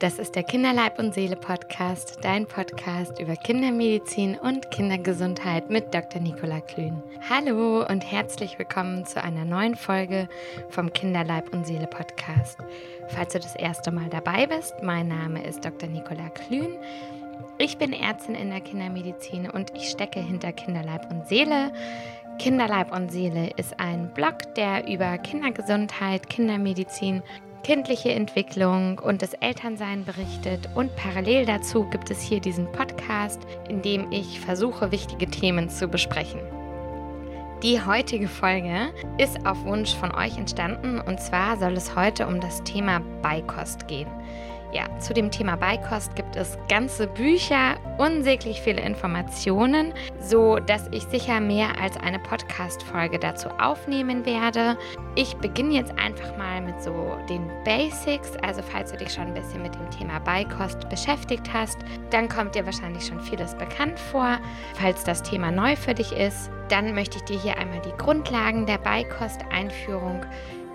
Das 0.00 0.18
ist 0.18 0.34
der 0.34 0.44
Kinderleib 0.44 0.98
und 0.98 1.12
Seele 1.12 1.36
Podcast, 1.36 2.20
dein 2.22 2.46
Podcast 2.46 3.20
über 3.20 3.36
Kindermedizin 3.36 4.34
und 4.38 4.70
Kindergesundheit 4.70 5.68
mit 5.68 5.92
Dr. 5.92 6.22
Nicola 6.22 6.62
Klün. 6.62 7.02
Hallo 7.28 7.86
und 7.86 8.00
herzlich 8.10 8.58
willkommen 8.58 9.04
zu 9.04 9.22
einer 9.22 9.44
neuen 9.44 9.74
Folge 9.74 10.26
vom 10.70 10.90
Kinderleib 10.90 11.52
und 11.52 11.66
Seele 11.66 11.86
Podcast. 11.86 12.56
Falls 13.08 13.34
du 13.34 13.40
das 13.40 13.54
erste 13.56 13.90
Mal 13.90 14.08
dabei 14.08 14.46
bist, 14.46 14.72
mein 14.82 15.08
Name 15.08 15.44
ist 15.44 15.66
Dr. 15.66 15.86
Nicola 15.86 16.30
Klün. 16.30 16.78
Ich 17.58 17.76
bin 17.76 17.92
Ärztin 17.92 18.36
in 18.36 18.48
der 18.48 18.62
Kindermedizin 18.62 19.50
und 19.50 19.70
ich 19.76 19.90
stecke 19.90 20.20
hinter 20.20 20.52
Kinderleib 20.52 21.10
und 21.10 21.28
Seele. 21.28 21.74
Kinderleib 22.38 22.90
und 22.90 23.12
Seele 23.12 23.50
ist 23.58 23.78
ein 23.78 24.14
Blog, 24.14 24.54
der 24.56 24.88
über 24.88 25.18
Kindergesundheit, 25.18 26.30
Kindermedizin 26.30 27.22
kindliche 27.62 28.10
Entwicklung 28.10 28.98
und 28.98 29.22
das 29.22 29.34
Elternsein 29.34 30.04
berichtet. 30.04 30.68
Und 30.74 30.94
parallel 30.96 31.46
dazu 31.46 31.84
gibt 31.90 32.10
es 32.10 32.20
hier 32.20 32.40
diesen 32.40 32.70
Podcast, 32.72 33.40
in 33.68 33.82
dem 33.82 34.10
ich 34.12 34.40
versuche, 34.40 34.90
wichtige 34.92 35.26
Themen 35.26 35.68
zu 35.68 35.88
besprechen. 35.88 36.40
Die 37.62 37.84
heutige 37.84 38.26
Folge 38.26 38.90
ist 39.18 39.44
auf 39.46 39.62
Wunsch 39.64 39.94
von 39.94 40.14
euch 40.14 40.38
entstanden 40.38 40.98
und 40.98 41.20
zwar 41.20 41.58
soll 41.58 41.74
es 41.74 41.94
heute 41.94 42.26
um 42.26 42.40
das 42.40 42.64
Thema 42.64 43.02
Beikost 43.20 43.86
gehen. 43.86 44.08
Ja, 44.72 44.84
zu 45.00 45.12
dem 45.12 45.32
Thema 45.32 45.56
Beikost 45.56 46.14
gibt 46.14 46.36
es 46.36 46.56
ganze 46.68 47.08
Bücher, 47.08 47.74
unsäglich 47.98 48.60
viele 48.60 48.80
Informationen, 48.80 49.92
so 50.20 50.60
dass 50.60 50.86
ich 50.92 51.02
sicher 51.04 51.40
mehr 51.40 51.80
als 51.80 51.96
eine 51.96 52.20
Podcast-Folge 52.20 53.18
dazu 53.18 53.48
aufnehmen 53.58 54.24
werde. 54.24 54.78
Ich 55.16 55.34
beginne 55.38 55.74
jetzt 55.74 55.92
einfach 55.98 56.36
mal 56.36 56.60
mit 56.60 56.80
so 56.80 57.16
den 57.28 57.50
Basics. 57.64 58.36
Also, 58.42 58.62
falls 58.62 58.92
du 58.92 58.98
dich 58.98 59.12
schon 59.12 59.26
ein 59.26 59.34
bisschen 59.34 59.62
mit 59.62 59.74
dem 59.74 59.90
Thema 59.90 60.20
Beikost 60.20 60.88
beschäftigt 60.88 61.52
hast, 61.52 61.78
dann 62.10 62.28
kommt 62.28 62.54
dir 62.54 62.64
wahrscheinlich 62.64 63.04
schon 63.04 63.20
vieles 63.20 63.56
bekannt 63.56 63.98
vor. 63.98 64.38
Falls 64.74 65.02
das 65.02 65.24
Thema 65.24 65.50
neu 65.50 65.74
für 65.74 65.94
dich 65.94 66.12
ist, 66.12 66.48
dann 66.68 66.94
möchte 66.94 67.18
ich 67.18 67.24
dir 67.24 67.40
hier 67.40 67.58
einmal 67.58 67.80
die 67.80 67.96
Grundlagen 67.96 68.66
der 68.66 68.78
Beikost-Einführung 68.78 70.24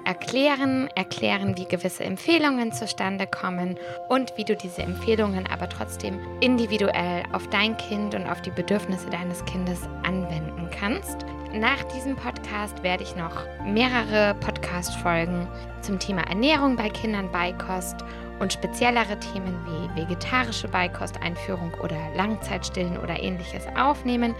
erklären, 0.05 0.87
erklären, 0.95 1.57
wie 1.57 1.65
gewisse 1.65 2.03
Empfehlungen 2.03 2.71
zustande 2.71 3.27
kommen 3.27 3.77
und 4.07 4.37
wie 4.37 4.45
du 4.45 4.55
diese 4.55 4.83
Empfehlungen 4.83 5.47
aber 5.47 5.67
trotzdem 5.67 6.19
individuell 6.39 7.23
auf 7.31 7.47
dein 7.49 7.75
Kind 7.77 8.15
und 8.15 8.27
auf 8.27 8.41
die 8.41 8.51
Bedürfnisse 8.51 9.09
deines 9.09 9.43
Kindes 9.45 9.81
anwenden 10.03 10.69
kannst. 10.79 11.25
Nach 11.53 11.83
diesem 11.83 12.15
Podcast 12.15 12.83
werde 12.83 13.03
ich 13.03 13.15
noch 13.15 13.45
mehrere 13.65 14.35
Podcast-Folgen 14.41 15.47
zum 15.81 15.99
Thema 15.99 16.21
Ernährung 16.27 16.75
bei 16.75 16.89
Kindern 16.89 17.31
Beikost 17.31 17.97
und 18.39 18.51
speziellere 18.51 19.17
Themen 19.19 19.55
wie 19.65 20.01
vegetarische 20.01 20.67
Beikosteinführung 20.67 21.73
oder 21.81 21.97
Langzeitstillen 22.15 22.97
oder 22.97 23.21
ähnliches 23.21 23.63
aufnehmen. 23.77 24.35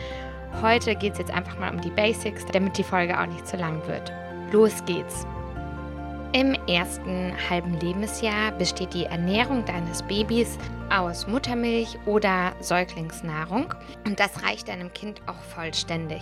Heute 0.62 0.96
geht 0.96 1.14
es 1.14 1.20
jetzt 1.20 1.32
einfach 1.32 1.58
mal 1.58 1.74
um 1.74 1.82
die 1.82 1.90
Basics, 1.90 2.46
damit 2.52 2.78
die 2.78 2.84
Folge 2.84 3.20
auch 3.20 3.28
nicht 3.28 3.48
zu 3.48 3.58
lang 3.58 3.86
wird. 3.88 4.12
Los 4.52 4.84
geht's! 4.86 5.26
Im 6.36 6.54
ersten 6.68 7.32
halben 7.50 7.80
Lebensjahr 7.80 8.52
besteht 8.52 8.94
die 8.94 9.06
Ernährung 9.06 9.64
deines 9.64 10.04
Babys 10.04 10.58
aus 10.90 11.28
Muttermilch 11.28 11.98
oder 12.06 12.52
Säuglingsnahrung 12.60 13.74
und 14.06 14.20
das 14.20 14.44
reicht 14.44 14.68
deinem 14.68 14.92
Kind 14.92 15.22
auch 15.28 15.42
vollständig. 15.56 16.20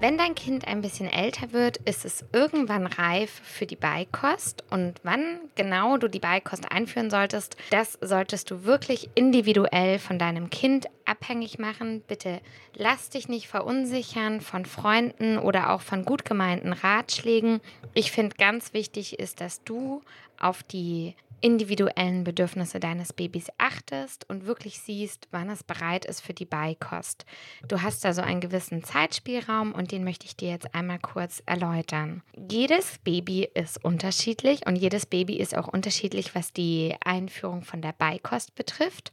Wenn 0.00 0.16
dein 0.16 0.34
Kind 0.34 0.66
ein 0.66 0.80
bisschen 0.80 1.12
älter 1.12 1.52
wird, 1.52 1.76
ist 1.76 2.06
es 2.06 2.24
irgendwann 2.32 2.86
reif 2.86 3.42
für 3.44 3.66
die 3.66 3.76
Beikost. 3.76 4.64
Und 4.70 4.94
wann 5.02 5.40
genau 5.56 5.98
du 5.98 6.08
die 6.08 6.20
Beikost 6.20 6.72
einführen 6.72 7.10
solltest, 7.10 7.54
das 7.68 7.98
solltest 8.00 8.50
du 8.50 8.64
wirklich 8.64 9.10
individuell 9.14 9.98
von 9.98 10.18
deinem 10.18 10.48
Kind 10.48 10.86
abhängig 11.04 11.58
machen. 11.58 12.02
Bitte 12.08 12.40
lass 12.74 13.10
dich 13.10 13.28
nicht 13.28 13.48
verunsichern 13.48 14.40
von 14.40 14.64
Freunden 14.64 15.36
oder 15.36 15.68
auch 15.68 15.82
von 15.82 16.06
gut 16.06 16.24
gemeinten 16.24 16.72
Ratschlägen. 16.72 17.60
Ich 17.92 18.10
finde 18.10 18.36
ganz 18.36 18.72
wichtig 18.72 19.18
ist, 19.18 19.42
dass 19.42 19.62
du 19.64 20.00
auf 20.38 20.62
die 20.62 21.14
individuellen 21.40 22.24
Bedürfnisse 22.24 22.80
deines 22.80 23.12
Babys 23.12 23.48
achtest 23.58 24.28
und 24.28 24.46
wirklich 24.46 24.80
siehst, 24.80 25.28
wann 25.30 25.50
es 25.50 25.64
bereit 25.64 26.04
ist 26.04 26.20
für 26.20 26.34
die 26.34 26.44
Beikost. 26.44 27.24
Du 27.66 27.82
hast 27.82 28.04
da 28.04 28.12
so 28.12 28.22
einen 28.22 28.40
gewissen 28.40 28.84
Zeitspielraum 28.84 29.72
und 29.72 29.92
den 29.92 30.04
möchte 30.04 30.26
ich 30.26 30.36
dir 30.36 30.50
jetzt 30.50 30.74
einmal 30.74 30.98
kurz 30.98 31.42
erläutern. 31.46 32.22
Jedes 32.50 32.98
Baby 32.98 33.48
ist 33.52 33.84
unterschiedlich 33.84 34.66
und 34.66 34.76
jedes 34.76 35.06
Baby 35.06 35.36
ist 35.36 35.56
auch 35.56 35.68
unterschiedlich, 35.68 36.34
was 36.34 36.52
die 36.52 36.94
Einführung 37.04 37.62
von 37.62 37.82
der 37.82 37.94
Beikost 37.96 38.54
betrifft 38.54 39.10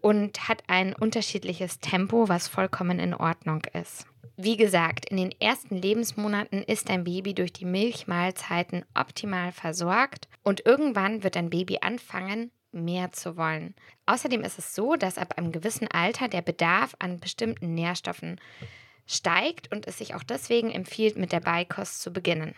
und 0.00 0.48
hat 0.48 0.62
ein 0.66 0.94
unterschiedliches 0.94 1.80
Tempo, 1.80 2.28
was 2.28 2.48
vollkommen 2.48 2.98
in 2.98 3.14
Ordnung 3.14 3.62
ist. 3.72 4.07
Wie 4.36 4.56
gesagt, 4.56 5.06
in 5.06 5.16
den 5.16 5.32
ersten 5.40 5.76
Lebensmonaten 5.76 6.62
ist 6.62 6.88
dein 6.88 7.04
Baby 7.04 7.34
durch 7.34 7.52
die 7.52 7.64
Milchmahlzeiten 7.64 8.84
optimal 8.94 9.52
versorgt 9.52 10.28
und 10.44 10.64
irgendwann 10.64 11.24
wird 11.24 11.34
dein 11.36 11.50
Baby 11.50 11.78
anfangen, 11.80 12.52
mehr 12.70 13.12
zu 13.12 13.36
wollen. 13.36 13.74
Außerdem 14.06 14.42
ist 14.42 14.58
es 14.58 14.74
so, 14.74 14.94
dass 14.94 15.18
ab 15.18 15.36
einem 15.36 15.52
gewissen 15.52 15.88
Alter 15.88 16.28
der 16.28 16.42
Bedarf 16.42 16.94
an 16.98 17.18
bestimmten 17.18 17.74
Nährstoffen 17.74 18.40
steigt 19.06 19.72
und 19.72 19.86
es 19.86 19.98
sich 19.98 20.14
auch 20.14 20.22
deswegen 20.22 20.70
empfiehlt, 20.70 21.16
mit 21.16 21.32
der 21.32 21.40
Beikost 21.40 22.02
zu 22.02 22.12
beginnen. 22.12 22.54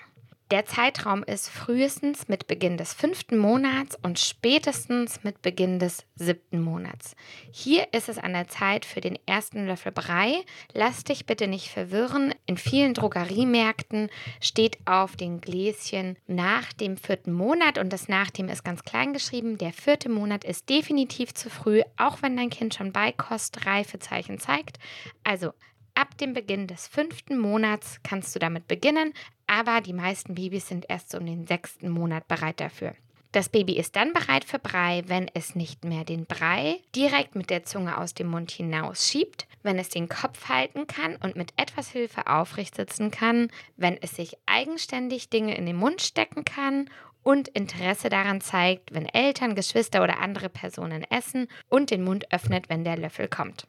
Der 0.50 0.66
Zeitraum 0.66 1.22
ist 1.22 1.48
frühestens 1.48 2.26
mit 2.26 2.48
Beginn 2.48 2.76
des 2.76 2.92
fünften 2.92 3.38
Monats 3.38 3.96
und 4.02 4.18
spätestens 4.18 5.22
mit 5.22 5.42
Beginn 5.42 5.78
des 5.78 6.04
siebten 6.16 6.60
Monats. 6.60 7.14
Hier 7.52 7.86
ist 7.92 8.08
es 8.08 8.18
an 8.18 8.32
der 8.32 8.48
Zeit 8.48 8.84
für 8.84 9.00
den 9.00 9.16
ersten 9.26 9.68
Löffel 9.68 9.92
Brei. 9.92 10.44
Lass 10.72 11.04
dich 11.04 11.24
bitte 11.24 11.46
nicht 11.46 11.68
verwirren. 11.68 12.34
In 12.46 12.56
vielen 12.56 12.94
Drogeriemärkten 12.94 14.10
steht 14.40 14.78
auf 14.86 15.14
den 15.14 15.40
Gläschen 15.40 16.16
nach 16.26 16.72
dem 16.72 16.96
vierten 16.96 17.32
Monat 17.32 17.78
und 17.78 17.92
das 17.92 18.08
nach 18.08 18.30
dem 18.32 18.48
ist 18.48 18.64
ganz 18.64 18.82
klein 18.82 19.12
geschrieben. 19.12 19.56
Der 19.56 19.72
vierte 19.72 20.08
Monat 20.08 20.42
ist 20.42 20.68
definitiv 20.68 21.32
zu 21.32 21.48
früh, 21.48 21.82
auch 21.96 22.22
wenn 22.22 22.36
dein 22.36 22.50
Kind 22.50 22.74
schon 22.74 22.90
Beikostreifezeichen 22.90 24.40
zeigt. 24.40 24.80
Also 25.22 25.52
Ab 25.94 26.16
dem 26.16 26.32
Beginn 26.32 26.66
des 26.66 26.86
fünften 26.86 27.38
Monats 27.38 28.00
kannst 28.02 28.34
du 28.34 28.38
damit 28.38 28.66
beginnen, 28.68 29.12
aber 29.50 29.80
die 29.80 29.92
meisten 29.92 30.36
Babys 30.36 30.68
sind 30.68 30.86
erst 30.88 31.12
um 31.16 31.26
den 31.26 31.44
sechsten 31.44 31.90
Monat 31.90 32.28
bereit 32.28 32.60
dafür. 32.60 32.94
Das 33.32 33.48
Baby 33.48 33.76
ist 33.76 33.96
dann 33.96 34.12
bereit 34.12 34.44
für 34.44 34.60
Brei, 34.60 35.02
wenn 35.06 35.28
es 35.34 35.54
nicht 35.54 35.84
mehr 35.84 36.04
den 36.04 36.24
Brei 36.24 36.80
direkt 36.94 37.34
mit 37.34 37.50
der 37.50 37.64
Zunge 37.64 37.98
aus 37.98 38.14
dem 38.14 38.28
Mund 38.28 38.50
hinaus 38.50 39.08
schiebt, 39.08 39.46
wenn 39.62 39.78
es 39.78 39.88
den 39.88 40.08
Kopf 40.08 40.48
halten 40.48 40.86
kann 40.86 41.16
und 41.16 41.36
mit 41.36 41.52
etwas 41.56 41.90
Hilfe 41.90 42.28
aufrecht 42.28 42.76
sitzen 42.76 43.10
kann, 43.10 43.48
wenn 43.76 44.00
es 44.00 44.16
sich 44.16 44.36
eigenständig 44.46 45.30
Dinge 45.30 45.56
in 45.56 45.66
den 45.66 45.76
Mund 45.76 46.00
stecken 46.00 46.44
kann 46.44 46.88
und 47.22 47.48
Interesse 47.48 48.08
daran 48.08 48.40
zeigt, 48.40 48.94
wenn 48.94 49.06
Eltern, 49.06 49.54
Geschwister 49.54 50.02
oder 50.02 50.20
andere 50.20 50.48
Personen 50.48 51.04
essen 51.10 51.48
und 51.68 51.90
den 51.90 52.02
Mund 52.02 52.32
öffnet, 52.32 52.68
wenn 52.68 52.84
der 52.84 52.96
Löffel 52.96 53.28
kommt. 53.28 53.66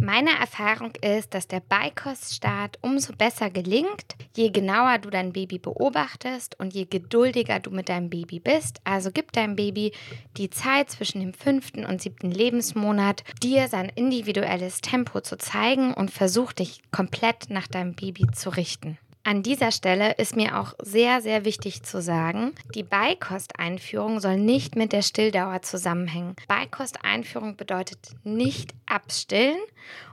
Meine 0.00 0.30
Erfahrung 0.38 0.92
ist, 1.02 1.34
dass 1.34 1.48
der 1.48 1.58
Beikoststart 1.58 2.78
umso 2.82 3.12
besser 3.14 3.50
gelingt, 3.50 4.14
je 4.36 4.50
genauer 4.50 4.98
du 4.98 5.10
dein 5.10 5.32
Baby 5.32 5.58
beobachtest 5.58 6.56
und 6.60 6.72
je 6.72 6.84
geduldiger 6.84 7.58
du 7.58 7.72
mit 7.72 7.88
deinem 7.88 8.08
Baby 8.08 8.38
bist. 8.38 8.80
Also 8.84 9.10
gib 9.10 9.32
deinem 9.32 9.56
Baby 9.56 9.90
die 10.36 10.50
Zeit 10.50 10.88
zwischen 10.88 11.20
dem 11.20 11.34
fünften 11.34 11.84
und 11.84 12.00
siebten 12.00 12.30
Lebensmonat, 12.30 13.24
dir 13.42 13.66
sein 13.66 13.90
individuelles 13.92 14.82
Tempo 14.82 15.20
zu 15.20 15.36
zeigen 15.36 15.92
und 15.92 16.12
versuch 16.12 16.52
dich 16.52 16.80
komplett 16.92 17.50
nach 17.50 17.66
deinem 17.66 17.94
Baby 17.94 18.28
zu 18.32 18.50
richten. 18.50 18.98
An 19.28 19.42
dieser 19.42 19.72
Stelle 19.72 20.12
ist 20.12 20.36
mir 20.36 20.58
auch 20.58 20.72
sehr, 20.80 21.20
sehr 21.20 21.44
wichtig 21.44 21.82
zu 21.82 22.00
sagen, 22.00 22.54
die 22.74 22.82
Beikosteinführung 22.82 24.20
soll 24.20 24.38
nicht 24.38 24.74
mit 24.74 24.90
der 24.90 25.02
Stilldauer 25.02 25.60
zusammenhängen. 25.60 26.34
Beikosteinführung 26.48 27.54
bedeutet 27.54 27.98
nicht 28.24 28.72
abstillen 28.86 29.58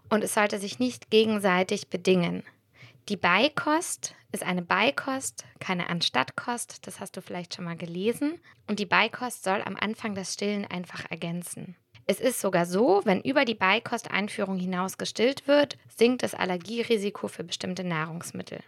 und 0.09 0.21
es 0.21 0.33
sollte 0.33 0.59
sich 0.59 0.79
nicht 0.79 1.11
gegenseitig 1.11 1.87
bedingen. 1.87 2.43
Die 3.07 3.15
Beikost 3.15 4.15
ist 4.33 4.43
eine 4.43 4.63
Beikost, 4.63 5.45
keine 5.61 5.87
Anstattkost, 5.89 6.85
das 6.85 6.99
hast 6.99 7.15
du 7.15 7.21
vielleicht 7.21 7.55
schon 7.55 7.63
mal 7.63 7.77
gelesen. 7.77 8.41
Und 8.67 8.79
die 8.79 8.85
Beikost 8.85 9.45
soll 9.45 9.61
am 9.63 9.77
Anfang 9.79 10.13
das 10.13 10.33
Stillen 10.33 10.65
einfach 10.65 11.09
ergänzen. 11.09 11.77
Es 12.05 12.19
ist 12.19 12.41
sogar 12.41 12.65
so, 12.65 12.99
wenn 13.05 13.21
über 13.21 13.45
die 13.45 13.55
Beikosteinführung 13.55 14.57
hinaus 14.57 14.97
gestillt 14.97 15.47
wird, 15.47 15.77
sinkt 15.87 16.21
das 16.21 16.33
Allergierisiko 16.33 17.29
für 17.29 17.45
bestimmte 17.45 17.85
Nahrungsmittel. 17.85 18.59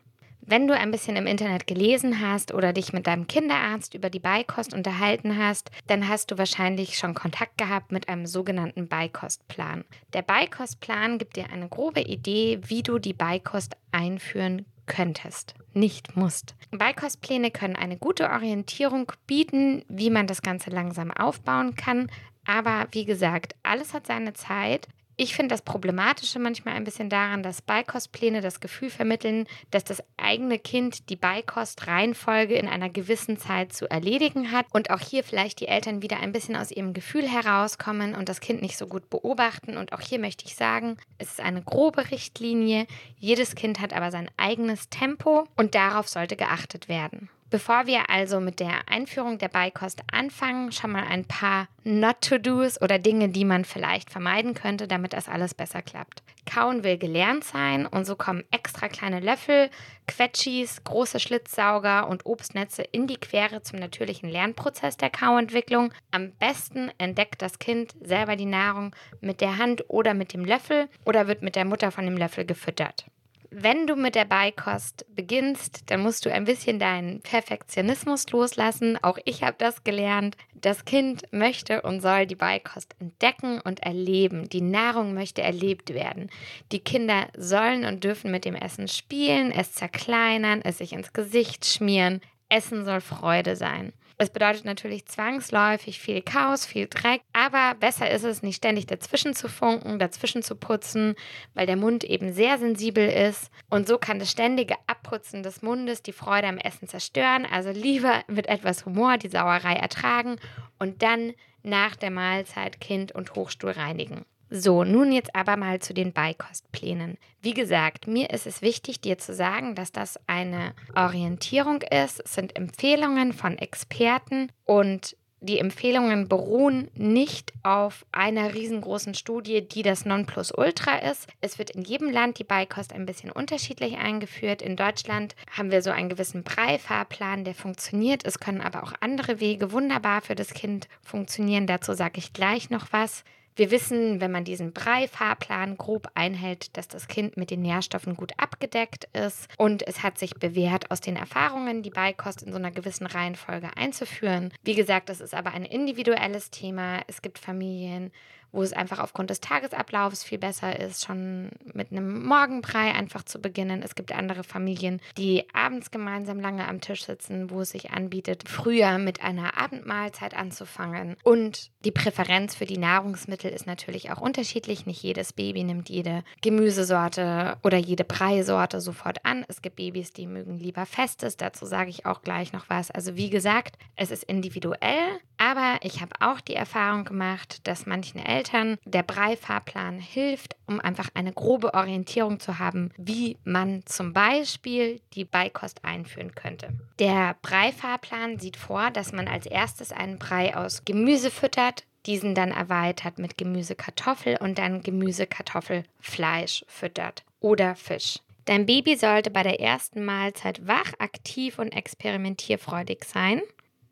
Wenn 0.50 0.66
du 0.66 0.74
ein 0.74 0.92
bisschen 0.92 1.18
im 1.18 1.28
Internet 1.28 1.68
gelesen 1.68 2.22
hast 2.22 2.54
oder 2.54 2.72
dich 2.72 2.94
mit 2.94 3.06
deinem 3.06 3.28
Kinderarzt 3.28 3.94
über 3.94 4.10
die 4.10 4.22
Beikost 4.22 4.74
unterhalten 4.74 5.38
hast, 5.38 5.72
dann 5.88 6.08
hast 6.08 6.32
du 6.32 6.38
wahrscheinlich 6.38 6.98
schon 6.98 7.14
Kontakt 7.14 7.58
gehabt 7.58 7.92
mit 7.92 8.08
einem 8.08 8.26
sogenannten 8.26 8.88
Beikostplan. 8.88 9.84
Der 10.14 10.22
Beikostplan 10.22 11.18
gibt 11.18 11.36
dir 11.36 11.50
eine 11.52 11.68
grobe 11.68 12.00
Idee, 12.00 12.62
wie 12.66 12.82
du 12.82 12.98
die 12.98 13.12
Beikost 13.12 13.76
einführen 13.92 14.66
könntest, 14.86 15.54
nicht 15.74 16.16
musst. 16.16 16.56
Beikostpläne 16.72 17.52
können 17.52 17.76
eine 17.76 17.98
gute 17.98 18.30
Orientierung 18.30 19.12
bieten, 19.28 19.84
wie 19.90 20.10
man 20.10 20.28
das 20.28 20.42
Ganze 20.42 20.70
langsam 20.70 21.12
aufbauen 21.12 21.76
kann, 21.76 22.10
Aber 22.46 22.88
wie 22.92 23.04
gesagt, 23.04 23.56
alles 23.64 23.94
hat 23.94 24.08
seine 24.08 24.32
Zeit. 24.32 24.88
Ich 25.20 25.36
finde 25.36 25.54
das 25.54 25.64
Problematische 25.64 26.38
manchmal 26.38 26.76
ein 26.76 26.84
bisschen 26.84 27.10
daran, 27.10 27.42
dass 27.42 27.64
Beikostpläne 27.64 28.40
das 28.40 28.60
Gefühl 28.60 28.92
vermitteln, 28.92 29.48
dass 29.72 29.84
das 29.84 30.04
eigene 30.16 30.60
Kind 30.60 31.10
die 31.10 31.16
Beikostreihenfolge 31.16 32.54
in 32.54 32.68
einer 32.68 32.90
gewissen 32.90 33.40
Zeit 33.40 33.74
zu 33.74 33.90
erledigen 33.90 34.52
hat 34.52 34.68
und 34.74 34.92
auch 34.92 35.00
hier 35.00 35.24
vielleicht 35.24 35.60
die 35.60 35.70
Eltern 35.70 36.04
wieder 36.04 36.20
ein 36.20 36.34
bisschen 36.34 36.56
aus 36.56 36.70
ihrem 36.70 36.94
Gefühl 36.94 37.28
herauskommen 37.28 38.14
und 38.14 38.30
das 38.30 38.42
Kind 38.42 38.62
nicht 38.62 38.78
so 38.78 38.86
gut 38.86 39.10
beobachten. 39.10 39.78
Und 39.78 39.92
auch 39.92 40.02
hier 40.02 40.20
möchte 40.20 40.46
ich 40.46 40.54
sagen, 40.54 40.98
es 41.18 41.32
ist 41.32 41.42
eine 41.42 41.64
grobe 41.64 42.12
Richtlinie. 42.12 42.86
Jedes 43.18 43.56
Kind 43.56 43.80
hat 43.80 43.94
aber 43.94 44.12
sein 44.12 44.30
eigenes 44.38 44.90
Tempo 44.90 45.48
und 45.56 45.74
darauf 45.74 46.08
sollte 46.08 46.36
geachtet 46.36 46.90
werden. 46.90 47.28
Bevor 47.50 47.86
wir 47.86 48.10
also 48.10 48.42
mit 48.42 48.60
der 48.60 48.90
Einführung 48.90 49.38
der 49.38 49.48
Beikost 49.48 50.02
anfangen, 50.12 50.74
schon 50.74 50.92
mal 50.92 51.06
ein 51.08 51.24
paar 51.24 51.70
Not-to-Dos 51.86 52.82
oder 52.82 53.00
Dinge, 53.00 53.30
die 53.30 53.46
man 53.46 53.64
vielleicht 53.64 54.10
vermeiden 54.10 54.54
könnte, 54.54 54.86
damit 54.86 55.14
das 55.14 55.30
alles 55.30 55.54
besser 55.54 55.82
klappt. 55.82 56.24
Kauen 56.46 56.84
will 56.84 56.98
gelernt 56.98 57.46
sein 57.46 57.86
und 57.86 58.06
so 58.06 58.18
kommen 58.18 58.44
extra 58.52 58.90
kleine 58.90 59.22
Löffel, 59.22 59.70
Quetschis, 60.08 60.84
große 60.84 61.22
Schlitzsauger 61.22 62.10
und 62.10 62.26
Obstnetze 62.26 62.82
in 62.84 63.08
die 63.08 63.18
Quere 63.18 63.62
zum 63.62 63.80
natürlichen 63.80 64.30
Lernprozess 64.30 64.98
der 64.98 65.10
Kauentwicklung. 65.10 65.94
Am 66.12 66.34
besten 66.34 66.92
entdeckt 66.98 67.42
das 67.42 67.60
Kind 67.60 67.96
selber 68.02 68.36
die 68.36 68.46
Nahrung 68.46 68.94
mit 69.22 69.40
der 69.40 69.58
Hand 69.58 69.86
oder 69.88 70.14
mit 70.14 70.34
dem 70.34 70.44
Löffel 70.44 70.90
oder 71.06 71.28
wird 71.28 71.44
mit 71.44 71.56
der 71.56 71.66
Mutter 71.66 71.92
von 71.92 72.06
dem 72.06 72.18
Löffel 72.18 72.46
gefüttert. 72.46 73.06
Wenn 73.50 73.88
du 73.88 73.96
mit 73.96 74.16
der 74.16 74.26
Beikost 74.26 75.06
beginnst, 75.14 75.90
dann 75.90 76.02
musst 76.02 76.26
du 76.26 76.34
ein 76.34 76.44
bisschen 76.44 76.80
deinen 76.80 77.22
Perfektionismus 77.22 78.30
loslassen. 78.32 78.98
Auch 79.02 79.18
ich 79.24 79.44
habe 79.44 79.56
das 79.58 79.84
gelernt. 79.84 80.36
Das 80.54 80.86
Kind 80.86 81.24
möchte 81.32 81.82
und 81.82 82.02
soll 82.02 82.26
die 82.26 82.36
Beikost 82.36 82.96
entdecken 83.00 83.62
und 83.62 83.80
erleben. 83.82 84.50
Die 84.50 84.62
Nahrung 84.62 85.14
möchte 85.14 85.42
erlebt 85.42 85.94
werden. 85.94 86.30
Die 86.72 86.80
Kinder 86.80 87.28
sollen 87.38 87.86
und 87.86 88.04
dürfen 88.04 88.32
mit 88.32 88.44
dem 88.44 88.56
Essen 88.56 88.88
spielen, 88.88 89.52
es 89.52 89.74
zerkleinern, 89.74 90.62
es 90.64 90.80
sich 90.80 90.92
ins 90.92 91.14
Gesicht 91.14 91.66
schmieren. 91.66 92.22
Essen 92.50 92.86
soll 92.86 93.02
Freude 93.02 93.56
sein. 93.56 93.94
Es 94.20 94.32
bedeutet 94.32 94.66
natürlich 94.66 95.06
zwangsläufig 95.06 96.00
viel 96.00 96.24
Chaos, 96.24 96.66
viel 96.66 96.88
Dreck, 96.88 97.22
aber 97.34 97.76
besser 97.76 98.10
ist 98.10 98.24
es, 98.24 98.42
nicht 98.42 98.56
ständig 98.56 98.88
dazwischen 98.88 99.36
zu 99.36 99.48
funken, 99.48 100.00
dazwischen 100.00 100.42
zu 100.42 100.56
putzen, 100.56 101.14
weil 101.54 101.68
der 101.68 101.76
Mund 101.76 102.04
eben 102.04 102.34
sehr 102.34 102.58
sensibel 102.58 103.08
ist. 103.08 103.52
Und 103.70 103.88
so 103.88 104.00
kann 104.00 104.18
das 104.18 104.32
ständige 104.32 104.76
Abputzen 104.88 105.44
des 105.44 105.62
Mundes 105.62 106.02
die 106.02 106.14
Freude 106.14 106.48
am 106.48 106.58
Essen 106.58 106.88
zerstören. 106.88 107.46
Also 107.46 107.70
lieber 107.70 108.24
mit 108.28 108.48
etwas 108.48 108.88
Humor 108.88 109.18
die 109.18 109.30
Sauerei 109.30 109.76
ertragen 109.76 110.38
und 110.80 111.04
dann 111.04 111.34
nach 111.62 111.96
der 111.96 112.10
Mahlzeit 112.10 112.82
Kind 112.82 113.12
und 113.12 113.36
Hochstuhl 113.36 113.72
reinigen. 113.72 114.26
So, 114.50 114.84
nun 114.84 115.12
jetzt 115.12 115.36
aber 115.36 115.58
mal 115.58 115.80
zu 115.80 115.94
den 115.94 116.14
Beikostplänen. 116.14 117.18
Wie 117.42 117.54
gesagt, 117.54 118.08
mir 118.08 118.30
ist 118.30 118.48
es 118.48 118.62
wichtig, 118.62 119.02
dir 119.02 119.18
zu 119.18 119.34
sagen, 119.34 119.76
dass 119.76 119.92
das 119.92 120.20
eine 120.28 120.74
Orientierung 120.96 121.82
ist. 121.82 122.22
Es 122.24 122.34
sind 122.34 122.56
Empfehlungen 122.56 123.34
von 123.34 123.58
Experten 123.58 124.52
und 124.66 125.18
die 125.40 125.60
Empfehlungen 125.60 126.28
beruhen 126.28 126.90
nicht 126.96 127.54
auf 127.62 128.08
einer 128.12 128.56
riesengroßen 128.56 129.14
Studie, 129.14 129.68
die 129.68 129.84
das 129.84 130.04
Nonplusultra 130.04 130.98
ist. 130.98 131.28
Es 131.42 131.60
wird 131.60 131.70
in 131.70 131.84
jedem 131.84 132.10
Land 132.10 132.40
die 132.40 132.44
Beikost 132.44 132.92
ein 132.92 133.06
bisschen 133.06 133.32
unterschiedlich 133.32 133.98
eingeführt. 133.98 134.64
In 134.64 134.76
Deutschland 134.76 135.36
haben 135.56 135.70
wir 135.70 135.84
so 135.84 135.92
einen 135.92 136.10
gewissen 136.10 136.44
Breifahrplan, 136.44 137.44
der 137.44 137.54
funktioniert. 137.54 138.26
Es 138.26 138.40
können 138.40 138.62
aber 138.62 138.82
auch 138.82 138.94
andere 139.00 139.40
Wege 139.40 139.72
wunderbar 139.72 140.22
für 140.22 140.34
das 140.34 140.56
Kind 140.56 140.88
funktionieren. 141.04 141.68
Dazu 141.68 141.94
sage 141.94 142.18
ich 142.18 142.34
gleich 142.34 142.72
noch 142.72 142.88
was. 142.92 143.24
Wir 143.58 143.72
wissen, 143.72 144.22
wenn 144.22 144.32
man 144.32 144.44
diesen 144.44 144.72
Brei-Fahrplan 144.72 145.78
grob 145.78 146.12
einhält, 146.14 146.78
dass 146.78 146.88
das 146.88 147.08
Kind 147.08 147.38
mit 147.38 147.50
den 147.50 147.64
Nährstoffen 147.64 148.16
gut 148.16 148.32
abgedeckt 148.38 149.10
ist 149.14 149.50
und 149.58 149.86
es 149.88 150.04
hat 150.04 150.20
sich 150.20 150.36
bewährt, 150.36 150.92
aus 150.92 151.02
den 151.02 151.16
Erfahrungen 151.16 151.82
die 151.82 151.90
Beikost 151.90 152.44
in 152.44 152.52
so 152.52 152.60
einer 152.60 152.70
gewissen 152.70 153.08
Reihenfolge 153.08 153.76
einzuführen. 153.76 154.54
Wie 154.64 154.76
gesagt, 154.76 155.10
das 155.10 155.22
ist 155.22 155.34
aber 155.34 155.52
ein 155.56 155.66
individuelles 155.66 156.52
Thema. 156.52 157.02
Es 157.08 157.24
gibt 157.24 157.40
Familien, 157.40 158.12
wo 158.52 158.64
es 158.64 158.74
einfach 158.74 159.00
aufgrund 159.00 159.30
des 159.30 159.40
Tagesablaufs 159.40 160.24
viel 160.24 160.38
besser 160.38 160.80
ist, 160.80 161.06
schon 161.06 161.52
mit 161.74 161.92
einem 161.92 162.26
Morgenbrei 162.26 162.94
einfach 162.94 163.24
zu 163.24 163.40
beginnen. 163.40 163.82
Es 163.84 163.96
gibt 163.96 164.12
andere 164.12 164.44
Familien, 164.44 165.02
die 165.18 165.44
abends 165.54 165.92
gemeinsam 165.92 166.40
lange 166.40 166.68
am 166.68 166.82
Tisch 166.82 167.06
sitzen, 167.06 167.50
wo 167.50 167.62
es 167.62 167.72
sich 167.72 167.92
anbietet, 167.92 168.48
früher 168.48 168.98
mit 168.98 169.24
einer 169.24 169.58
Abendmahlzeit 169.58 170.36
anzufangen. 170.36 171.16
Und 171.24 171.72
die 171.86 171.92
Präferenz 171.92 172.56
für 172.56 172.66
die 172.66 172.78
Nahrungsmittel 172.78 173.52
ist 173.52 173.68
natürlich 173.68 174.12
auch 174.12 174.22
unterschiedlich. 174.22 174.86
Nicht 174.86 175.04
jedes 175.04 175.34
Baby 175.34 175.64
nimmt 175.64 175.90
jede 175.90 176.24
Gemüsesorte 176.42 177.58
oder 177.64 177.78
jede 177.78 178.04
Breisorte 178.04 178.82
sofort 178.82 179.26
an. 179.26 179.46
Es 179.48 179.62
gibt 179.62 179.78
Babys, 179.78 180.12
die 180.14 180.28
mögen 180.28 180.58
lieber 180.58 180.86
Festes. 180.86 181.38
Dazu 181.38 181.66
sage 181.66 181.90
ich 181.90 182.06
auch 182.06 182.22
gleich 182.22 182.54
noch 182.54 182.70
was. 182.70 182.92
Also 182.92 183.16
wie 183.16 183.30
gesagt, 183.30 183.78
es 183.96 184.12
ist 184.12 184.24
individuell, 184.24 185.20
aber 185.48 185.80
ich 185.82 186.02
habe 186.02 186.12
auch 186.20 186.42
die 186.42 186.56
Erfahrung 186.56 187.06
gemacht, 187.06 187.66
dass 187.68 187.86
manchen 187.86 188.20
Eltern 188.20 188.78
der 188.84 189.04
Brei-Fahrplan 189.04 189.98
hilft, 189.98 190.58
um 190.66 190.82
einfach 190.82 191.08
eine 191.14 191.32
grobe 191.32 191.74
Orientierung 191.74 192.42
zu 192.42 192.60
haben, 192.60 192.92
wie 192.98 193.38
man 193.46 193.86
zum 193.86 194.12
Beispiel 194.12 195.00
die 195.14 195.24
Beikost 195.24 195.86
einführen 195.86 196.36
könnte. 196.36 196.74
Der 197.00 197.38
Brei-Fahrplan 197.42 198.40
sieht 198.40 198.58
vor, 198.58 198.92
dass 198.92 199.14
man 199.14 199.30
als 199.30 199.46
erstes 199.46 199.94
einen 199.94 200.20
Brei 200.20 200.54
aus 200.54 200.84
Gemüse 200.84 201.32
füttert, 201.32 201.86
diesen 202.06 202.36
dann 202.36 202.52
erweitert 202.52 203.18
mit 203.18 203.38
Gemüse, 203.38 203.76
Kartoffel 203.76 204.38
und 204.42 204.58
dann 204.58 204.82
Gemüse, 204.82 205.28
Kartoffel, 205.28 205.84
Fleisch 206.02 206.66
füttert 206.68 207.24
oder 207.40 207.76
Fisch. 207.76 208.20
Dein 208.44 208.66
Baby 208.66 208.96
sollte 208.96 209.30
bei 209.30 209.44
der 209.44 209.60
ersten 209.60 210.06
Mahlzeit 210.06 210.66
wach, 210.66 210.94
aktiv 211.00 211.60
und 211.60 211.74
experimentierfreudig 211.74 213.04
sein. 213.04 213.42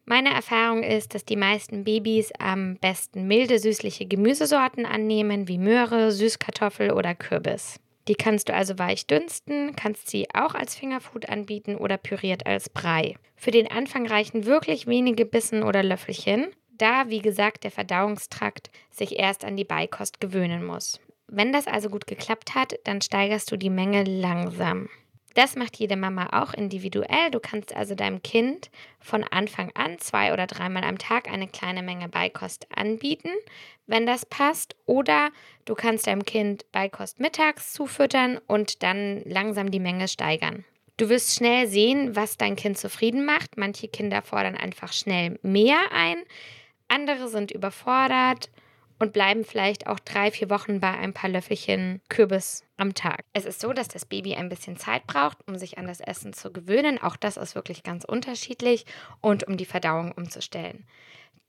Meine 0.08 0.32
Erfahrung 0.32 0.84
ist, 0.84 1.16
dass 1.16 1.26
die 1.26 1.36
meisten 1.36 1.84
Babys 1.84 2.32
am 2.38 2.78
besten 2.78 3.26
milde, 3.26 3.58
süßliche 3.58 4.06
Gemüsesorten 4.06 4.86
annehmen, 4.86 5.48
wie 5.48 5.58
Möhre, 5.58 6.12
Süßkartoffel 6.12 6.92
oder 6.92 7.16
Kürbis. 7.16 7.80
Die 8.08 8.14
kannst 8.14 8.50
du 8.50 8.54
also 8.54 8.78
weich 8.78 9.08
dünsten, 9.08 9.76
kannst 9.76 10.10
sie 10.10 10.28
auch 10.36 10.54
als 10.54 10.76
Fingerfood 10.76 11.28
anbieten 11.28 11.76
oder 11.76 11.98
püriert 11.98 12.46
als 12.46 12.70
Brei. 12.70 13.16
Für 13.36 13.50
den 13.50 13.70
Anfang 13.70 14.06
reichen 14.06 14.46
wirklich 14.46 14.86
wenige 14.86 15.26
Bissen 15.26 15.64
oder 15.64 15.82
Löffelchen, 15.82 16.48
da, 16.78 17.10
wie 17.10 17.22
gesagt, 17.22 17.64
der 17.64 17.72
Verdauungstrakt 17.72 18.70
sich 18.92 19.18
erst 19.18 19.44
an 19.44 19.58
die 19.58 19.64
Beikost 19.64 20.22
gewöhnen 20.22 20.64
muss. 20.64 21.00
Wenn 21.28 21.52
das 21.52 21.66
also 21.66 21.90
gut 21.90 22.06
geklappt 22.06 22.54
hat, 22.54 22.76
dann 22.84 23.02
steigerst 23.02 23.52
du 23.52 23.58
die 23.58 23.72
Menge 23.72 24.04
langsam. 24.04 24.88
Das 25.36 25.56
macht 25.56 25.78
jede 25.78 25.98
Mama 25.98 26.30
auch 26.42 26.54
individuell. 26.54 27.30
Du 27.30 27.40
kannst 27.40 27.76
also 27.76 27.94
deinem 27.94 28.24
Kind 28.24 28.72
von 29.00 29.24
Anfang 29.24 29.70
an 29.76 30.00
zwei 30.00 30.34
oder 30.34 30.48
dreimal 30.48 30.84
am 30.84 30.98
Tag 30.98 31.30
eine 31.30 31.48
kleine 31.48 31.84
Menge 31.84 32.08
Beikost 32.10 32.68
anbieten, 32.74 33.30
wenn 33.86 34.06
das 34.06 34.26
passt. 34.26 34.76
Oder 34.86 35.30
du 35.66 35.76
kannst 35.76 36.08
deinem 36.08 36.26
Kind 36.26 36.66
Beikost 36.72 37.20
mittags 37.20 37.74
zufüttern 37.74 38.40
und 38.48 38.82
dann 38.82 39.22
langsam 39.26 39.72
die 39.72 39.80
Menge 39.82 40.08
steigern. 40.08 40.64
Du 40.98 41.10
wirst 41.10 41.36
schnell 41.36 41.68
sehen, 41.68 42.16
was 42.16 42.38
dein 42.38 42.56
Kind 42.56 42.78
zufrieden 42.78 43.26
macht. 43.26 43.58
Manche 43.58 43.90
Kinder 43.90 44.22
fordern 44.22 44.56
einfach 44.56 44.94
schnell 44.94 45.38
mehr 45.44 45.80
ein, 45.92 46.18
andere 46.88 47.28
sind 47.28 47.52
überfordert 47.52 48.50
und 49.00 49.14
bleiben 49.14 49.44
vielleicht 49.44 49.88
auch 49.88 50.00
drei, 50.00 50.32
vier 50.32 50.50
Wochen 50.50 50.80
bei 50.80 50.92
ein 50.92 51.14
paar 51.14 51.30
Löffelchen 51.30 52.02
Kürbis 52.10 52.64
am 52.78 52.94
Tag. 52.94 53.24
Es 53.34 53.46
ist 53.46 53.60
so, 53.60 53.74
dass 53.74 53.88
das 53.88 54.06
Baby 54.06 54.36
ein 54.36 54.50
bisschen 54.50 54.78
Zeit 54.78 55.06
braucht, 55.08 55.38
um 55.48 55.58
sich 55.58 55.78
an 55.78 55.88
das 55.88 56.02
Essen 56.02 56.34
zu 56.34 56.52
gewöhnen. 56.52 57.02
Auch 57.02 57.16
das 57.16 57.38
ist 57.38 57.56
wirklich 57.56 57.84
ganz 57.84 58.06
unterschiedlich 58.06 58.86
und 59.22 59.48
um 59.48 59.58
die 59.58 59.66
Verdauung 59.66 60.12
umzustellen. 60.12 60.86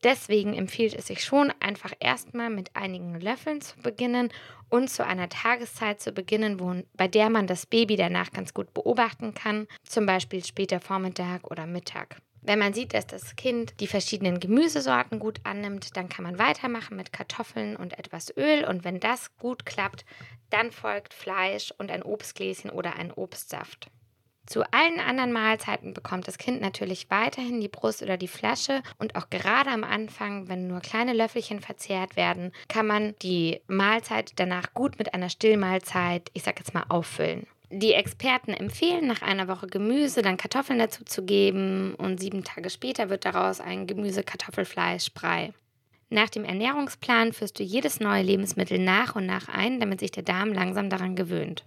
Deswegen 0.02 0.54
empfiehlt 0.54 0.94
es 0.94 1.06
sich 1.06 1.24
schon, 1.24 1.52
einfach 1.58 1.92
erstmal 2.00 2.50
mit 2.50 2.76
einigen 2.76 3.18
Löffeln 3.18 3.60
zu 3.60 3.78
beginnen 3.78 4.30
und 4.68 4.90
zu 4.90 5.04
einer 5.04 5.28
Tageszeit 5.28 6.00
zu 6.00 6.12
beginnen, 6.12 6.60
wo, 6.60 6.82
bei 6.94 7.08
der 7.08 7.30
man 7.30 7.46
das 7.46 7.66
Baby 7.66 7.96
danach 7.96 8.30
ganz 8.30 8.52
gut 8.52 8.74
beobachten 8.74 9.34
kann, 9.34 9.66
zum 9.84 10.06
Beispiel 10.06 10.44
später 10.44 10.80
Vormittag 10.80 11.50
oder 11.50 11.66
Mittag. 11.66 12.18
Wenn 12.46 12.60
man 12.60 12.72
sieht, 12.72 12.94
dass 12.94 13.08
das 13.08 13.34
Kind 13.34 13.74
die 13.80 13.88
verschiedenen 13.88 14.38
Gemüsesorten 14.38 15.18
gut 15.18 15.40
annimmt, 15.42 15.96
dann 15.96 16.08
kann 16.08 16.22
man 16.22 16.38
weitermachen 16.38 16.96
mit 16.96 17.12
Kartoffeln 17.12 17.74
und 17.74 17.98
etwas 17.98 18.32
Öl. 18.36 18.64
Und 18.64 18.84
wenn 18.84 19.00
das 19.00 19.36
gut 19.36 19.66
klappt, 19.66 20.04
dann 20.50 20.70
folgt 20.70 21.12
Fleisch 21.12 21.74
und 21.76 21.90
ein 21.90 22.04
Obstgläschen 22.04 22.70
oder 22.70 22.94
ein 22.94 23.10
Obstsaft. 23.10 23.90
Zu 24.46 24.62
allen 24.72 25.00
anderen 25.00 25.32
Mahlzeiten 25.32 25.92
bekommt 25.92 26.28
das 26.28 26.38
Kind 26.38 26.60
natürlich 26.60 27.10
weiterhin 27.10 27.60
die 27.60 27.66
Brust 27.66 28.00
oder 28.00 28.16
die 28.16 28.28
Flasche 28.28 28.80
und 28.98 29.16
auch 29.16 29.28
gerade 29.28 29.70
am 29.70 29.82
Anfang, 29.82 30.46
wenn 30.46 30.68
nur 30.68 30.78
kleine 30.78 31.14
Löffelchen 31.14 31.58
verzehrt 31.58 32.14
werden, 32.14 32.52
kann 32.68 32.86
man 32.86 33.16
die 33.22 33.60
Mahlzeit 33.66 34.34
danach 34.36 34.72
gut 34.72 35.00
mit 35.00 35.14
einer 35.14 35.30
Stillmahlzeit, 35.30 36.30
ich 36.32 36.44
sag 36.44 36.60
jetzt 36.60 36.74
mal, 36.74 36.84
auffüllen. 36.88 37.48
Die 37.70 37.94
Experten 37.94 38.52
empfehlen, 38.52 39.06
nach 39.06 39.22
einer 39.22 39.48
Woche 39.48 39.66
Gemüse 39.66 40.22
dann 40.22 40.36
Kartoffeln 40.36 40.78
dazu 40.78 41.04
zu 41.04 41.24
geben 41.24 41.94
und 41.96 42.20
sieben 42.20 42.44
Tage 42.44 42.70
später 42.70 43.10
wird 43.10 43.24
daraus 43.24 43.60
ein 43.60 43.88
Gemüse-Kartoffelfleischbrei. 43.88 45.52
Nach 46.08 46.30
dem 46.30 46.44
Ernährungsplan 46.44 47.32
führst 47.32 47.58
du 47.58 47.64
jedes 47.64 47.98
neue 47.98 48.22
Lebensmittel 48.22 48.78
nach 48.78 49.16
und 49.16 49.26
nach 49.26 49.48
ein, 49.48 49.80
damit 49.80 49.98
sich 49.98 50.12
der 50.12 50.22
Darm 50.22 50.52
langsam 50.52 50.88
daran 50.88 51.16
gewöhnt. 51.16 51.64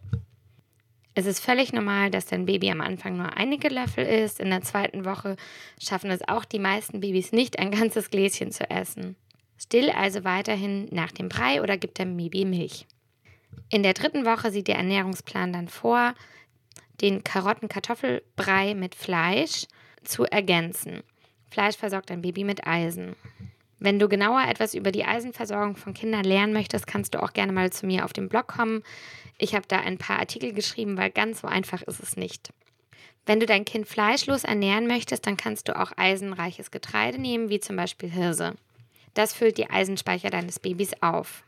Es 1.16 1.26
ist 1.26 1.42
völlig 1.42 1.74
normal, 1.74 2.12
dass 2.12 2.28
dein 2.28 2.46
Baby 2.46 2.72
am 2.72 2.80
Anfang 2.80 3.18
nur 3.18 3.36
einige 3.36 3.68
Löffel 3.68 4.06
isst. 4.06 4.40
In 4.40 4.52
der 4.52 4.62
zweiten 4.62 5.04
Woche 5.04 5.36
schaffen 5.78 6.12
es 6.12 6.26
auch 6.26 6.46
die 6.46 6.60
meisten 6.60 7.02
Babys 7.02 7.34
nicht, 7.34 7.60
ein 7.60 7.72
ganzes 7.72 8.10
Gläschen 8.10 8.52
zu 8.52 8.70
essen. 8.70 9.18
Still 9.58 9.90
also 9.90 10.24
weiterhin 10.24 10.88
nach 10.92 11.12
dem 11.12 11.28
Brei 11.28 11.62
oder 11.62 11.78
gib 11.78 11.96
deinem 11.96 12.16
Baby 12.16 12.46
Milch. 12.46 12.88
In 13.70 13.84
der 13.84 13.94
dritten 13.94 14.26
Woche 14.26 14.52
sieht 14.52 14.68
der 14.68 14.78
Ernährungsplan 14.78 15.54
dann 15.54 15.68
vor, 15.68 16.14
den 17.02 17.24
Karotten-Kartoffelbrei 17.24 18.74
mit 18.76 18.96
Fleisch 18.96 19.68
zu 20.04 20.26
ergänzen. 20.26 21.04
Fleisch 21.50 21.78
versorgt 21.78 22.10
dein 22.10 22.22
Baby 22.22 22.44
mit 22.44 22.68
Eisen. 22.68 23.16
Wenn 23.80 23.98
du 23.98 24.10
genauer 24.10 24.44
etwas 24.48 24.74
über 24.74 24.92
die 24.92 25.06
Eisenversorgung 25.06 25.78
von 25.78 25.94
Kindern 25.94 26.26
lernen 26.26 26.52
möchtest, 26.52 26.86
kannst 26.86 27.16
du 27.16 27.24
auch 27.24 27.32
gerne 27.32 27.54
mal 27.54 27.72
zu 27.72 27.86
mir 27.86 28.04
auf 28.04 28.12
den 28.12 28.28
Blog 28.28 28.48
kommen. 28.48 28.84
Ich 29.38 29.56
habe 29.56 29.66
da 29.68 29.80
ein 29.80 29.98
paar 29.98 30.20
Artikel 30.20 30.54
geschrieben, 30.54 30.98
weil 30.98 31.12
ganz 31.12 31.42
so 31.42 31.48
einfach 31.48 31.82
ist 31.84 32.02
es 32.02 32.18
nicht. 32.18 32.52
Wenn 33.26 33.40
du 33.40 33.46
dein 33.46 33.64
Kind 33.64 33.88
fleischlos 33.88 34.44
ernähren 34.44 34.88
möchtest, 34.88 35.26
dann 35.28 35.38
kannst 35.38 35.70
du 35.70 35.80
auch 35.80 35.92
eisenreiches 35.96 36.72
Getreide 36.72 37.20
nehmen, 37.20 37.50
wie 37.50 37.60
zum 37.60 37.78
Beispiel 37.78 38.10
Hirse. 38.10 38.56
Das 39.14 39.34
füllt 39.34 39.58
die 39.58 39.70
Eisenspeicher 39.70 40.30
deines 40.30 40.60
Babys 40.60 40.92
auf. 41.02 41.44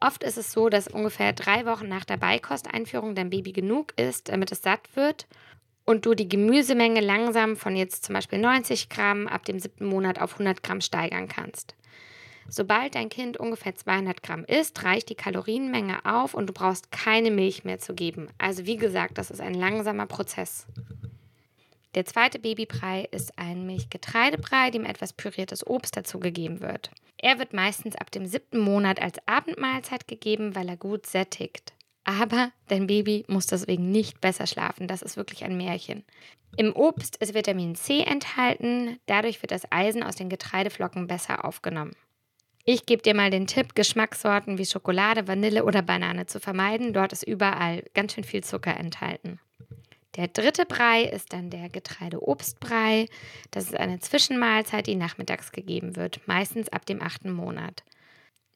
Oft 0.00 0.22
ist 0.22 0.38
es 0.38 0.52
so, 0.52 0.68
dass 0.68 0.88
ungefähr 0.88 1.32
drei 1.32 1.66
Wochen 1.66 1.88
nach 1.88 2.04
der 2.04 2.16
Beikosteinführung 2.16 3.14
dein 3.14 3.30
Baby 3.30 3.52
genug 3.52 3.94
isst, 3.96 4.28
damit 4.28 4.52
es 4.52 4.62
satt 4.62 4.94
wird 4.94 5.26
und 5.84 6.06
du 6.06 6.14
die 6.14 6.28
Gemüsemenge 6.28 7.00
langsam 7.00 7.56
von 7.56 7.74
jetzt 7.74 8.04
zum 8.04 8.14
Beispiel 8.14 8.38
90 8.38 8.90
Gramm 8.90 9.26
ab 9.26 9.44
dem 9.44 9.58
siebten 9.58 9.86
Monat 9.86 10.20
auf 10.20 10.34
100 10.34 10.62
Gramm 10.62 10.80
steigern 10.80 11.28
kannst. 11.28 11.74
Sobald 12.46 12.94
dein 12.94 13.08
Kind 13.08 13.36
ungefähr 13.38 13.74
200 13.74 14.22
Gramm 14.22 14.44
isst, 14.44 14.84
reicht 14.84 15.08
die 15.08 15.14
Kalorienmenge 15.14 16.04
auf 16.04 16.34
und 16.34 16.46
du 16.46 16.52
brauchst 16.52 16.92
keine 16.92 17.30
Milch 17.30 17.64
mehr 17.64 17.78
zu 17.78 17.94
geben. 17.94 18.28
Also 18.38 18.66
wie 18.66 18.76
gesagt, 18.76 19.18
das 19.18 19.30
ist 19.30 19.40
ein 19.40 19.54
langsamer 19.54 20.06
Prozess. 20.06 20.66
Der 21.94 22.04
zweite 22.04 22.38
Babybrei 22.38 23.08
ist 23.10 23.38
ein 23.38 23.66
Milchgetreidebrei, 23.66 24.70
dem 24.70 24.84
etwas 24.84 25.12
püriertes 25.12 25.66
Obst 25.66 25.96
dazugegeben 25.96 26.60
wird. 26.60 26.90
Er 27.20 27.38
wird 27.38 27.52
meistens 27.52 27.96
ab 27.96 28.10
dem 28.10 28.26
siebten 28.26 28.58
Monat 28.58 29.02
als 29.02 29.18
Abendmahlzeit 29.26 30.06
gegeben, 30.06 30.54
weil 30.54 30.68
er 30.68 30.76
gut 30.76 31.06
sättigt. 31.06 31.74
Aber 32.04 32.52
dein 32.68 32.86
Baby 32.86 33.24
muss 33.28 33.46
deswegen 33.46 33.90
nicht 33.90 34.20
besser 34.20 34.46
schlafen. 34.46 34.86
Das 34.88 35.02
ist 35.02 35.16
wirklich 35.16 35.44
ein 35.44 35.56
Märchen. 35.56 36.04
Im 36.56 36.74
Obst 36.74 37.16
ist 37.16 37.34
Vitamin 37.34 37.74
C 37.74 38.02
enthalten. 38.02 38.98
Dadurch 39.06 39.42
wird 39.42 39.50
das 39.50 39.70
Eisen 39.70 40.02
aus 40.02 40.16
den 40.16 40.30
Getreideflocken 40.30 41.06
besser 41.06 41.44
aufgenommen. 41.44 41.94
Ich 42.64 42.86
gebe 42.86 43.02
dir 43.02 43.14
mal 43.14 43.30
den 43.30 43.46
Tipp, 43.46 43.74
Geschmackssorten 43.74 44.58
wie 44.58 44.66
Schokolade, 44.66 45.26
Vanille 45.26 45.64
oder 45.64 45.82
Banane 45.82 46.26
zu 46.26 46.38
vermeiden. 46.40 46.92
Dort 46.92 47.12
ist 47.12 47.22
überall 47.22 47.82
ganz 47.94 48.14
schön 48.14 48.24
viel 48.24 48.44
Zucker 48.44 48.76
enthalten. 48.76 49.40
Der 50.18 50.26
dritte 50.26 50.66
Brei 50.66 51.04
ist 51.04 51.32
dann 51.32 51.48
der 51.48 51.68
Getreideobstbrei. 51.68 53.06
Das 53.52 53.66
ist 53.66 53.76
eine 53.76 54.00
Zwischenmahlzeit, 54.00 54.88
die 54.88 54.96
nachmittags 54.96 55.52
gegeben 55.52 55.94
wird, 55.94 56.20
meistens 56.26 56.68
ab 56.70 56.84
dem 56.86 57.00
achten 57.00 57.30
Monat. 57.30 57.84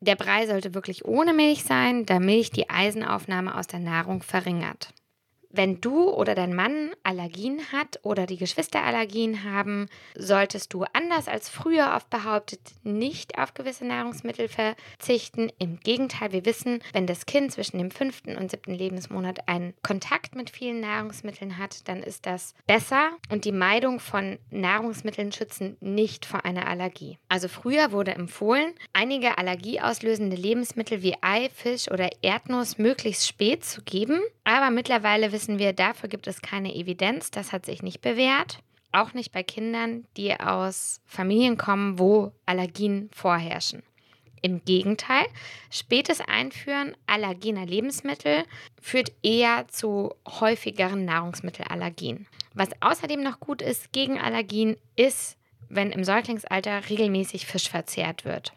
Der 0.01 0.17
Brei 0.17 0.49
sollte 0.49 0.75
wirklich 0.75 1.05
ohne 1.05 1.33
Milch 1.33 1.63
sein, 1.63 2.05
da 2.05 2.19
Milch 2.19 2.51
die 2.51 2.69
Eisenaufnahme 2.69 3.57
aus 3.57 3.69
der 3.69 3.79
Nahrung 3.79 4.25
verringert. 4.25 4.93
Wenn 5.55 5.83
du 5.83 6.09
oder 6.09 6.35
dein 6.35 6.55
Mann 6.55 6.93
Allergien 7.03 7.61
hat 7.73 8.01
oder 8.03 8.25
die 8.25 8.39
Geschwister 8.39 8.83
Allergien 8.83 9.45
haben, 9.45 9.87
solltest 10.17 10.73
du 10.73 10.85
anders 10.95 11.29
als 11.29 11.51
früher 11.51 11.93
oft 11.95 12.09
behauptet 12.09 12.61
nicht 12.85 13.37
auf 13.37 13.53
gewisse 13.53 13.85
Nahrungsmittel 13.85 14.49
verzichten. 14.49 15.53
Im 15.59 15.79
Gegenteil, 15.81 16.33
wir 16.33 16.47
wissen, 16.47 16.81
wenn 16.95 17.07
das 17.07 17.27
Kind 17.27 17.53
zwischen 17.53 17.77
dem 17.77 17.91
fünften 17.91 18.39
und 18.39 18.51
siebten 18.51 18.73
Lebensmonat 18.73 19.47
einen 19.47 19.75
Kontakt 19.83 20.35
mit 20.35 20.49
vielen 20.49 20.81
Nahrungsmitteln 20.81 21.59
hat, 21.59 21.87
dann 21.87 22.03
ist 22.03 22.25
das 22.25 22.55
besser 22.67 23.11
und 23.31 23.45
die 23.45 23.53
Meidung 23.53 24.01
von 24.01 24.39
Nahrungsmitteln 24.51 25.33
schützen 25.33 25.77
nicht 25.81 26.25
vor 26.25 26.47
einer 26.47 26.67
Allergie. 26.67 27.19
Also 27.29 27.49
früher 27.49 27.93
wurde 27.93 28.15
empfohlen, 28.15 28.73
einige 28.95 29.37
allergieauslösende 29.37 30.37
Lebensmittel 30.37 31.03
wie 31.03 31.17
Ei, 31.21 31.51
Fisch 31.55 31.91
oder 31.91 32.09
Erdnuss 32.23 32.79
möglichst 32.79 33.29
spät 33.29 33.67
zu 33.67 33.83
geben, 33.83 34.19
aber 34.45 34.71
mittlerweile 34.71 35.31
wissen 35.31 35.42
wissen 35.43 35.59
wir, 35.59 35.73
dafür 35.73 36.09
gibt 36.09 36.29
es 36.29 36.41
keine 36.41 36.73
Evidenz. 36.73 37.33
Das 37.33 37.51
hat 37.51 37.67
sich 37.67 37.83
nicht 37.83 38.01
bewährt. 38.01 38.61
Auch 38.93 39.13
nicht 39.13 39.33
bei 39.33 39.43
Kindern, 39.43 40.05
die 40.17 40.39
aus 40.39 41.01
Familien 41.05 41.59
kommen, 41.59 41.99
wo 41.99 42.31
Allergien 42.47 43.11
vorherrschen. 43.13 43.83
Im 44.41 44.65
Gegenteil, 44.65 45.25
spätes 45.69 46.21
Einführen 46.21 46.95
allergener 47.07 47.67
Lebensmittel 47.67 48.45
führt 48.81 49.11
eher 49.25 49.67
zu 49.67 50.15
häufigeren 50.29 51.05
Nahrungsmittelallergien. 51.05 52.29
Was 52.55 52.69
außerdem 52.81 53.21
noch 53.21 53.41
gut 53.41 53.63
ist 53.63 53.93
gegen 53.93 54.21
Allergien, 54.21 54.77
ist, 54.95 55.37
wenn 55.69 55.91
im 55.91 56.05
Säuglingsalter 56.05 56.89
regelmäßig 56.89 57.47
Fisch 57.47 57.69
verzehrt 57.69 58.25
wird. 58.25 58.53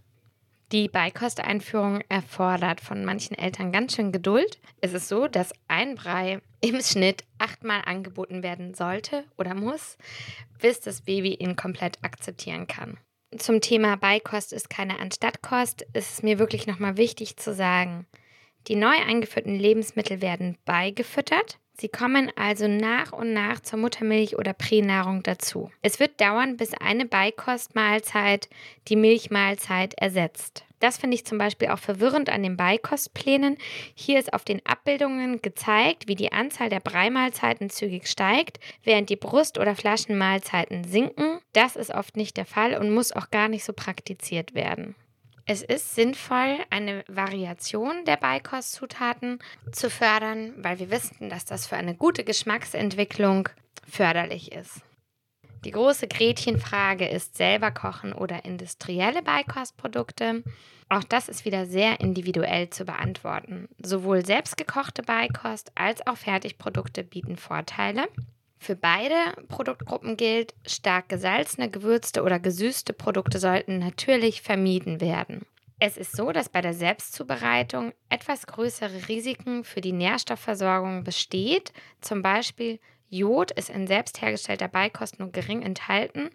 Die 0.72 0.88
Beikosteinführung 0.88 2.01
erfordert 2.10 2.81
von 2.81 3.05
manchen 3.05 3.38
Eltern 3.38 3.72
ganz 3.72 3.95
schön 3.95 4.12
Geduld. 4.12 4.60
Es 4.81 4.93
ist 4.93 5.07
so, 5.07 5.27
dass 5.27 5.53
ein 5.67 5.95
Brei 5.95 6.41
im 6.60 6.81
Schnitt 6.81 7.24
achtmal 7.38 7.84
angeboten 7.86 8.41
werden 8.41 8.74
sollte 8.74 9.25
oder 9.38 9.53
muss, 9.53 9.98
bis 10.60 10.79
das 10.81 11.01
Baby 11.01 11.36
ihn 11.36 11.55
komplett 11.55 12.03
akzeptieren 12.03 12.65
kann. 12.65 12.98
Zum 13.38 13.62
Thema 13.62 13.95
Beikost 13.98 14.53
ist 14.53 14.69
keine 14.69 15.00
Anstattkost 15.00 15.84
ist 15.93 16.13
es 16.13 16.24
mir 16.24 16.39
wirklich 16.39 16.67
nochmal 16.67 16.98
wichtig 16.98 17.38
zu 17.38 17.53
sagen, 17.53 18.07
die 18.67 18.75
neu 18.75 18.95
eingeführten 19.07 19.60
Lebensmittel 19.60 20.22
werden 20.22 20.57
beigefüttert. 20.65 21.60
Sie 21.77 21.89
kommen 21.89 22.32
also 22.38 22.67
nach 22.67 23.12
und 23.12 23.34
nach 23.34 23.60
zur 23.60 23.79
Muttermilch 23.79 24.38
oder 24.38 24.53
Pränahrung 24.53 25.24
dazu. 25.24 25.72
Es 25.82 26.00
wird 26.00 26.22
dauern, 26.22 26.55
bis 26.55 26.74
eine 26.74 27.05
Beikostmahlzeit 27.05 28.48
die 28.88 28.96
Milchmahlzeit 28.96 29.94
ersetzt. 29.96 30.63
Das 30.79 30.98
finde 30.98 31.15
ich 31.15 31.25
zum 31.25 31.38
Beispiel 31.38 31.70
auch 31.70 31.79
verwirrend 31.79 32.29
an 32.29 32.44
den 32.44 32.58
Beikostplänen. 32.58 33.58
Hier 33.94 34.20
ist 34.20 34.34
auf 34.34 34.46
den 34.46 34.65
Abbildungen 34.65 35.41
gezeigt, 35.41 36.08
wie 36.08 36.15
die 36.15 36.32
Anzahl 36.32 36.70
der 36.70 36.79
Breimahlzeiten 36.79 37.70
zügig 37.70 38.08
steigt, 38.08 38.60
während 38.84 39.10
die 39.10 39.15
Brust- 39.15 39.58
oder 39.58 39.75
Flaschenmahlzeiten 39.75 40.84
sinken. 40.84 41.39
Das 41.53 41.75
ist 41.75 41.91
oft 41.91 42.15
nicht 42.15 42.38
der 42.38 42.46
Fall 42.46 42.77
und 42.77 42.94
muss 42.94 43.12
auch 43.12 43.32
gar 43.32 43.48
nicht 43.48 43.65
so 43.65 43.74
praktiziert 43.74 44.53
werden. 44.53 44.96
Es 45.48 45.62
ist 45.62 45.94
sinnvoll, 45.94 46.58
eine 46.72 47.04
Variation 47.08 48.04
der 48.06 48.18
Beikostzutaten 48.18 49.38
zu 49.72 49.92
fördern, 49.92 50.54
weil 50.58 50.80
wir 50.80 50.90
wissen, 50.90 51.30
dass 51.30 51.46
das 51.46 51.68
für 51.68 51.75
eine 51.75 51.94
gute 51.94 52.24
Geschmacksentwicklung 52.24 53.50
förderlich 53.88 54.52
ist. 54.52 54.82
Die 55.64 55.72
große 55.72 56.08
Gretchenfrage 56.08 57.08
ist 57.08 57.38
selber 57.38 57.70
kochen 57.70 58.14
oder 58.14 58.44
industrielle 58.44 59.22
Beikostprodukte. 59.22 60.44
Auch 60.90 61.04
das 61.04 61.30
ist 61.30 61.46
wieder 61.46 61.68
sehr 61.68 62.00
individuell 62.00 62.72
zu 62.72 62.86
beantworten. 62.86 63.70
Sowohl 63.78 64.25
selbstgekochte 64.25 65.04
Beikost 65.04 65.72
als 65.75 66.06
auch 66.08 66.18
Fertigprodukte 66.18 67.04
bieten 67.04 67.38
Vorteile. 67.38 68.08
Für 68.58 68.76
beide 68.76 69.16
Produktgruppen 69.48 70.18
gilt, 70.18 70.56
stark 70.66 71.10
gesalzene, 71.10 71.70
gewürzte 71.70 72.24
oder 72.24 72.40
gesüßte 72.40 72.94
Produkte 72.94 73.40
sollten 73.40 73.80
natürlich 73.80 74.42
vermieden 74.42 75.02
werden. 75.02 75.46
Es 75.78 75.98
ist 75.98 76.16
so, 76.16 76.32
dass 76.32 76.50
bei 76.50 76.62
der 76.62 76.74
Selbstzubereitung 76.74 77.94
etwas 78.10 78.48
größere 78.48 79.10
Risiken 79.10 79.66
für 79.66 79.82
die 79.82 79.92
Nährstoffversorgung 79.92 81.04
besteht. 81.04 81.74
Zum 82.00 82.22
Beispiel 82.22 82.80
Jod 83.10 83.52
ist 83.52 83.70
in 83.70 83.86
selbst 83.86 84.22
hergestellter 84.22 84.68
Beikost 84.68 85.20
nur 85.20 85.32
gering 85.32 85.62
enthalten, 85.62 86.30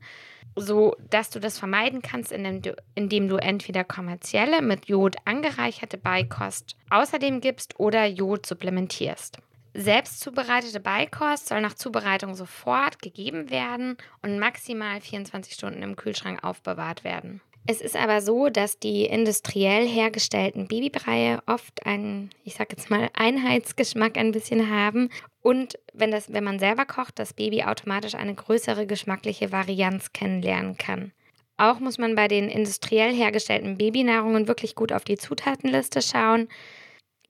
so 0.56 0.94
dass 1.08 1.30
du 1.30 1.40
das 1.40 1.58
vermeiden 1.58 2.02
kannst, 2.02 2.32
indem 2.32 2.62
du, 2.62 2.76
indem 2.94 3.28
du 3.28 3.36
entweder 3.36 3.82
kommerzielle 3.82 4.62
mit 4.62 4.86
Jod 4.86 5.16
angereicherte 5.24 5.96
Beikost 5.96 6.76
außerdem 6.90 7.40
gibst 7.40 7.80
oder 7.80 8.04
Jod 8.06 8.46
supplementierst. 8.46 9.38
Selbst 9.74 10.20
zubereitete 10.20 10.80
Beikost 10.80 11.48
soll 11.48 11.60
nach 11.60 11.74
Zubereitung 11.74 12.34
sofort 12.34 13.00
gegeben 13.00 13.50
werden 13.50 13.96
und 14.22 14.38
maximal 14.38 15.00
24 15.00 15.54
Stunden 15.54 15.82
im 15.82 15.96
Kühlschrank 15.96 16.42
aufbewahrt 16.42 17.04
werden. 17.04 17.40
Es 17.66 17.80
ist 17.80 17.94
aber 17.94 18.20
so, 18.20 18.48
dass 18.48 18.78
die 18.78 19.04
industriell 19.04 19.86
hergestellten 19.86 20.66
Babybreie 20.66 21.40
oft 21.46 21.86
einen, 21.86 22.30
ich 22.42 22.54
sag 22.54 22.72
jetzt 22.72 22.90
mal, 22.90 23.10
Einheitsgeschmack 23.12 24.16
ein 24.16 24.32
bisschen 24.32 24.70
haben 24.70 25.10
und 25.42 25.78
wenn, 25.92 26.10
das, 26.10 26.32
wenn 26.32 26.42
man 26.42 26.58
selber 26.58 26.86
kocht, 26.86 27.18
das 27.18 27.32
Baby 27.32 27.62
automatisch 27.62 28.14
eine 28.14 28.34
größere 28.34 28.86
geschmackliche 28.86 29.52
Varianz 29.52 30.12
kennenlernen 30.12 30.78
kann. 30.78 31.12
Auch 31.58 31.78
muss 31.78 31.98
man 31.98 32.14
bei 32.14 32.26
den 32.26 32.48
industriell 32.48 33.14
hergestellten 33.14 33.76
Babynahrungen 33.76 34.48
wirklich 34.48 34.74
gut 34.74 34.92
auf 34.92 35.04
die 35.04 35.18
Zutatenliste 35.18 36.00
schauen. 36.00 36.48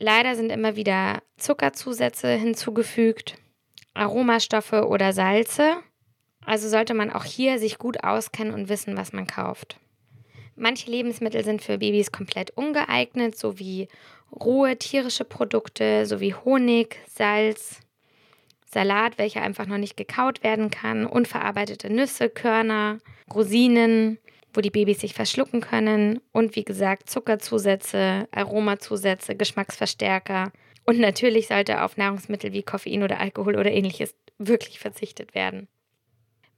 Leider 0.02 0.35
sind 0.35 0.50
immer 0.50 0.76
wieder 0.76 1.23
Zuckerzusätze 1.37 2.30
hinzugefügt, 2.33 3.37
Aromastoffe 3.92 4.88
oder 4.88 5.12
Salze. 5.12 5.76
Also 6.47 6.71
sollte 6.71 6.95
man 6.95 7.12
auch 7.12 7.25
hier 7.25 7.59
sich 7.59 7.76
gut 7.76 8.02
auskennen 8.02 8.54
und 8.54 8.71
wissen, 8.71 8.97
was 8.97 9.12
man 9.12 9.26
kauft. 9.26 9.78
Manche 10.57 10.90
Lebensmittel 10.90 11.45
sind 11.45 11.61
für 11.61 11.76
Babys 11.76 12.12
komplett 12.12 12.50
ungeeignet, 12.52 13.37
sowie 13.37 13.88
rohe 14.33 14.78
tierische 14.78 15.26
Produkte, 15.26 16.07
sowie 16.07 16.33
Honig, 16.33 16.97
Salz, 17.07 17.80
Salat, 18.64 19.19
welcher 19.19 19.42
einfach 19.42 19.66
noch 19.66 19.76
nicht 19.76 19.99
gekaut 19.99 20.42
werden 20.42 20.71
kann, 20.71 21.04
unverarbeitete 21.04 21.90
Nüsse, 21.90 22.30
Körner, 22.30 23.00
Rosinen, 23.35 24.19
wo 24.52 24.61
die 24.61 24.71
Babys 24.71 25.00
sich 25.00 25.14
verschlucken 25.14 25.61
können 25.61 26.21
und 26.33 26.57
wie 26.57 26.64
gesagt 26.64 27.09
Zuckerzusätze, 27.11 28.28
Aromazusätze, 28.33 29.35
Geschmacksverstärker. 29.37 30.52
Und 30.85 30.99
natürlich 30.99 31.49
sollte 31.49 31.83
auf 31.83 31.97
Nahrungsmittel 31.97 32.52
wie 32.52 32.62
Koffein 32.62 33.02
oder 33.02 33.21
Alkohol 33.21 33.57
oder 33.57 33.71
ähnliches 33.71 34.14
wirklich 34.38 34.78
verzichtet 34.78 35.35
werden. 35.35 35.69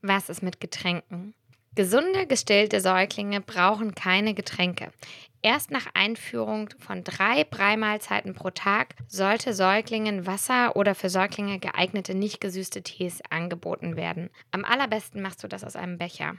Was 0.00 0.28
ist 0.28 0.42
mit 0.42 0.60
Getränken? 0.60 1.34
Gesunde, 1.74 2.26
gestillte 2.26 2.80
Säuglinge 2.80 3.40
brauchen 3.40 3.94
keine 3.94 4.34
Getränke. 4.34 4.92
Erst 5.40 5.70
nach 5.70 5.86
Einführung 5.94 6.68
von 6.78 7.02
drei 7.02 7.44
Breimahlzeiten 7.44 8.34
pro 8.34 8.50
Tag 8.50 8.94
sollte 9.08 9.54
Säuglingen 9.54 10.26
Wasser 10.26 10.76
oder 10.76 10.94
für 10.94 11.08
Säuglinge 11.08 11.58
geeignete 11.58 12.14
nicht 12.14 12.40
gesüßte 12.40 12.82
Tees 12.82 13.22
angeboten 13.30 13.96
werden. 13.96 14.28
Am 14.50 14.64
allerbesten 14.64 15.22
machst 15.22 15.42
du 15.42 15.48
das 15.48 15.64
aus 15.64 15.74
einem 15.74 15.98
Becher. 15.98 16.36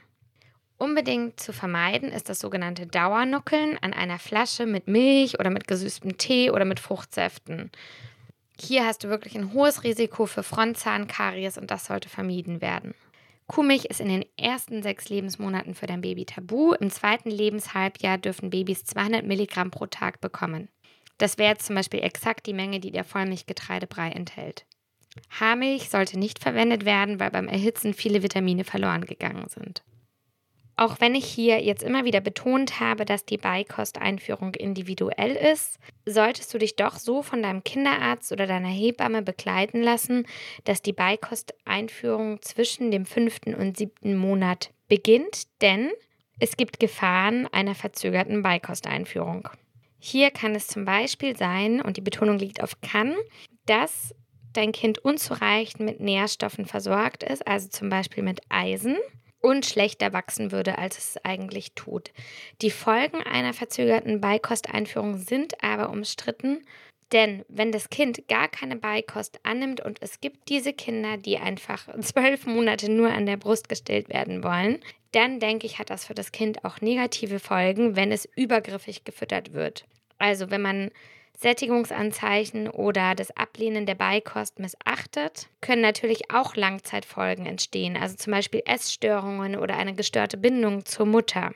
Unbedingt 0.77 1.39
zu 1.39 1.53
vermeiden 1.53 2.10
ist 2.10 2.30
das 2.30 2.39
sogenannte 2.39 2.88
Dauernuckeln 2.88 3.77
an 3.82 3.94
einer 3.94 4.20
Flasche 4.20 4.65
mit 4.65 4.88
Milch 4.88 5.39
oder 5.39 5.50
mit 5.50 5.68
gesüßtem 5.68 6.18
Tee 6.18 6.51
oder 6.51 6.65
mit 6.65 6.80
Fruchtsäften. 6.80 7.72
Hier 8.60 8.86
hast 8.86 9.03
du 9.03 9.10
wirklich 9.10 9.36
ein 9.36 9.53
hohes 9.53 9.84
Risiko 9.84 10.25
für 10.25 10.44
Frontzahnkaries 10.44 11.58
und 11.58 11.72
das 11.72 11.86
sollte 11.86 12.10
vermieden 12.10 12.62
werden. 12.62 12.94
Kuhmilch 13.48 13.86
ist 13.86 14.00
in 14.00 14.10
den 14.10 14.25
ersten 14.38 14.84
sechs 14.84 15.10
Lebensmonaten 15.10 15.75
für 15.75 15.86
dein 15.86 16.01
Baby 16.01 16.25
tabu. 16.25 16.74
Im 16.74 16.89
zweiten 16.89 17.30
Lebenshalbjahr 17.30 18.18
dürfen 18.18 18.50
Babys 18.50 18.86
200 18.86 19.25
Milligramm 19.25 19.70
pro 19.70 19.86
Tag 19.86 20.22
bekommen. 20.22 20.70
Das 21.18 21.38
wäre 21.38 21.51
jetzt 21.51 21.65
zum 21.65 21.75
Beispiel 21.75 22.01
exakt 22.01 22.46
die 22.46 22.53
Menge, 22.53 22.80
die 22.80 22.92
der 22.92 23.03
Vollmilchgetreidebrei 23.03 24.10
enthält. 24.10 24.65
Haarmilch 25.39 25.89
sollte 25.89 26.18
nicht 26.18 26.39
verwendet 26.39 26.86
werden, 26.86 27.20
weil 27.20 27.32
beim 27.32 27.48
Erhitzen 27.48 27.94
viele 27.94 28.24
Vitamine 28.24 28.63
verloren 28.63 29.06
gegangen 29.06 29.48
sind. 29.50 29.84
Auch 30.75 31.00
wenn 31.00 31.13
ich 31.13 31.25
hier 31.25 31.62
jetzt 31.62 31.84
immer 31.84 32.03
wieder 32.03 32.20
betont 32.20 32.80
habe, 32.80 33.06
dass 33.06 33.25
die 33.25 33.38
Beikosteinführung 33.38 34.56
individuell 34.56 35.36
ist, 35.36 35.77
solltest 36.06 36.51
du 36.53 36.58
dich 36.58 36.75
doch 36.75 36.98
so 36.98 37.22
von 37.22 37.44
deinem 37.44 37.63
Kinderarzt 37.63 38.32
oder 38.32 38.48
deiner 38.48 38.70
Hebamme 38.70 39.22
begleiten 39.22 39.84
lassen, 39.84 40.25
dass 40.63 40.82
die 40.82 40.94
Beikosteinführung 40.94 42.42
zwischen 42.42 42.89
dem 42.89 43.06
fünften 43.06 43.53
und 43.53 43.77
siebten 43.77 44.18
Monat 44.18 44.72
beginnt, 44.88 45.44
denn 45.62 45.92
es 46.39 46.58
gibt 46.58 46.80
Gefahren 46.80 47.48
einer 47.48 47.75
verzögerten 47.75 48.42
Beikosteinführung. 48.42 49.50
Hier 50.00 50.32
kann 50.32 50.56
es 50.56 50.68
zum 50.68 50.86
Beispiel 50.86 51.38
sein, 51.38 51.82
und 51.82 51.98
die 51.98 52.01
Betonung 52.01 52.39
liegt 52.39 52.63
auf 52.63 52.82
kann, 52.82 53.15
dass 53.68 54.13
dein 54.53 54.72
Kind 54.72 55.00
unzureichend 55.00 55.82
mit 55.82 56.00
Nährstoffen 56.00 56.65
versorgt 56.65 57.24
ist, 57.24 57.48
also 57.48 57.70
zum 57.70 57.89
Beispiel 57.89 58.24
mit 58.24 58.42
Eisen 58.50 58.98
und 59.44 59.66
schlechter 59.66 60.14
wachsen 60.14 60.52
würde, 60.52 60.78
als 60.78 60.98
es 60.98 61.26
eigentlich 61.26 61.74
tut. 61.74 62.12
Die 62.62 62.72
Folgen 62.72 63.22
einer 63.22 63.54
verzögerten 63.54 64.22
Beikosteinführung 64.22 65.18
sind 65.18 65.62
aber 65.62 65.90
umstritten, 65.90 66.66
denn 67.12 67.44
wenn 67.50 67.72
das 67.72 67.90
Kind 67.90 68.28
gar 68.28 68.48
keine 68.48 68.78
Beikost 68.78 69.40
annimmt 69.44 69.82
und 69.82 70.02
es 70.02 70.22
gibt 70.22 70.50
diese 70.50 70.74
Kinder, 70.74 71.18
die 71.18 71.38
einfach 71.38 71.88
zwölf 72.02 72.46
Monate 72.46 72.92
nur 72.92 73.12
an 73.12 73.26
der 73.26 73.38
Brust 73.38 73.70
gestillt 73.70 74.10
werden 74.10 74.44
wollen, 74.44 74.80
dann 75.12 75.40
denke 75.40 75.68
ich, 75.68 75.78
hat 75.78 75.90
das 75.90 76.06
für 76.06 76.16
das 76.16 76.32
Kind 76.32 76.64
auch 76.66 76.82
negative 76.82 77.40
Folgen, 77.40 77.96
wenn 77.96 78.12
es 78.12 78.28
übergriffig 78.36 79.04
gefüttert 79.04 79.54
wird. 79.54 79.86
Also 80.18 80.50
wenn 80.50 80.62
man 80.62 80.90
Sättigungsanzeichen 81.38 82.70
oder 82.70 83.16
das 83.16 83.36
Ablehnen 83.36 83.86
der 83.86 83.96
Beikost 83.96 84.60
missachtet, 84.60 85.50
können 85.62 85.81
natürlich 85.81 86.31
auch 86.31 86.55
Langzeitfolgen 86.55 87.46
entstehen, 87.46 87.98
also 87.98 88.16
zum 88.16 88.31
Beispiel 88.31 88.62
Essstörungen 88.66 89.57
oder 89.57 89.77
eine 89.77 89.94
gestörte 89.94 90.38
Bindung 90.38 90.86
zur 90.86 91.05
Mutter. 91.05 91.51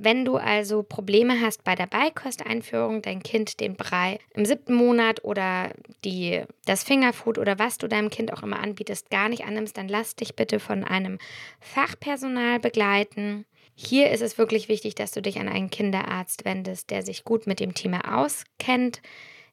Wenn 0.00 0.24
du 0.24 0.36
also 0.36 0.84
Probleme 0.84 1.40
hast 1.40 1.64
bei 1.64 1.74
der 1.74 1.88
Beikosteinführung, 1.88 3.02
dein 3.02 3.20
Kind 3.20 3.58
den 3.58 3.74
Brei 3.74 4.20
im 4.32 4.46
siebten 4.46 4.74
Monat 4.74 5.24
oder 5.24 5.72
die, 6.04 6.44
das 6.66 6.84
Fingerfood 6.84 7.36
oder 7.36 7.58
was 7.58 7.78
du 7.78 7.88
deinem 7.88 8.08
Kind 8.08 8.32
auch 8.32 8.44
immer 8.44 8.60
anbietest, 8.60 9.10
gar 9.10 9.28
nicht 9.28 9.44
annimmst, 9.44 9.76
dann 9.76 9.88
lass 9.88 10.14
dich 10.14 10.36
bitte 10.36 10.60
von 10.60 10.84
einem 10.84 11.18
Fachpersonal 11.58 12.60
begleiten. 12.60 13.44
Hier 13.80 14.10
ist 14.10 14.22
es 14.22 14.38
wirklich 14.38 14.68
wichtig, 14.68 14.96
dass 14.96 15.12
du 15.12 15.22
dich 15.22 15.38
an 15.38 15.48
einen 15.48 15.70
Kinderarzt 15.70 16.44
wendest, 16.44 16.90
der 16.90 17.04
sich 17.04 17.22
gut 17.22 17.46
mit 17.46 17.60
dem 17.60 17.74
Thema 17.74 18.20
auskennt. 18.20 19.00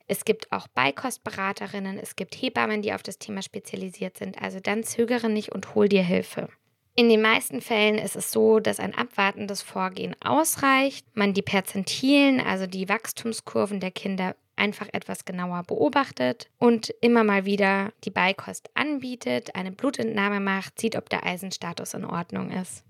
Es 0.08 0.26
gibt 0.26 0.52
auch 0.52 0.68
Beikostberaterinnen, 0.68 2.00
es 2.00 2.16
gibt 2.16 2.34
Hebammen, 2.34 2.82
die 2.82 2.92
auf 2.92 3.04
das 3.04 3.20
Thema 3.20 3.44
spezialisiert 3.44 4.18
sind. 4.18 4.42
Also 4.42 4.60
dann 4.60 4.82
zögere 4.82 5.30
nicht 5.30 5.52
und 5.52 5.76
hol 5.76 5.88
dir 5.88 6.02
Hilfe. 6.02 6.50
In 6.96 7.08
den 7.08 7.22
meisten 7.22 7.62
Fällen 7.62 8.00
ist 8.00 8.16
es 8.16 8.32
so, 8.32 8.60
dass 8.60 8.80
ein 8.80 8.96
abwartendes 8.96 9.62
Vorgehen 9.62 10.16
ausreicht, 10.24 11.06
man 11.14 11.36
die 11.36 11.44
Perzentilen, 11.44 12.42
also 12.42 12.66
die 12.66 12.90
Wachstumskurven 12.90 13.80
der 13.80 13.92
Kinder 13.92 14.36
einfach 14.56 14.88
etwas 14.92 15.26
genauer 15.26 15.62
beobachtet 15.68 16.50
und 16.58 16.90
immer 17.00 17.24
mal 17.24 17.46
wieder 17.46 17.94
die 18.04 18.12
Beikost 18.12 18.72
anbietet, 18.74 19.54
eine 19.54 19.72
Blutentnahme 19.72 20.40
macht, 20.40 20.80
sieht, 20.80 20.96
ob 20.96 21.10
der 21.10 21.24
Eisenstatus 21.28 21.94
in 21.94 22.06
Ordnung 22.06 22.50
ist. 22.50 22.84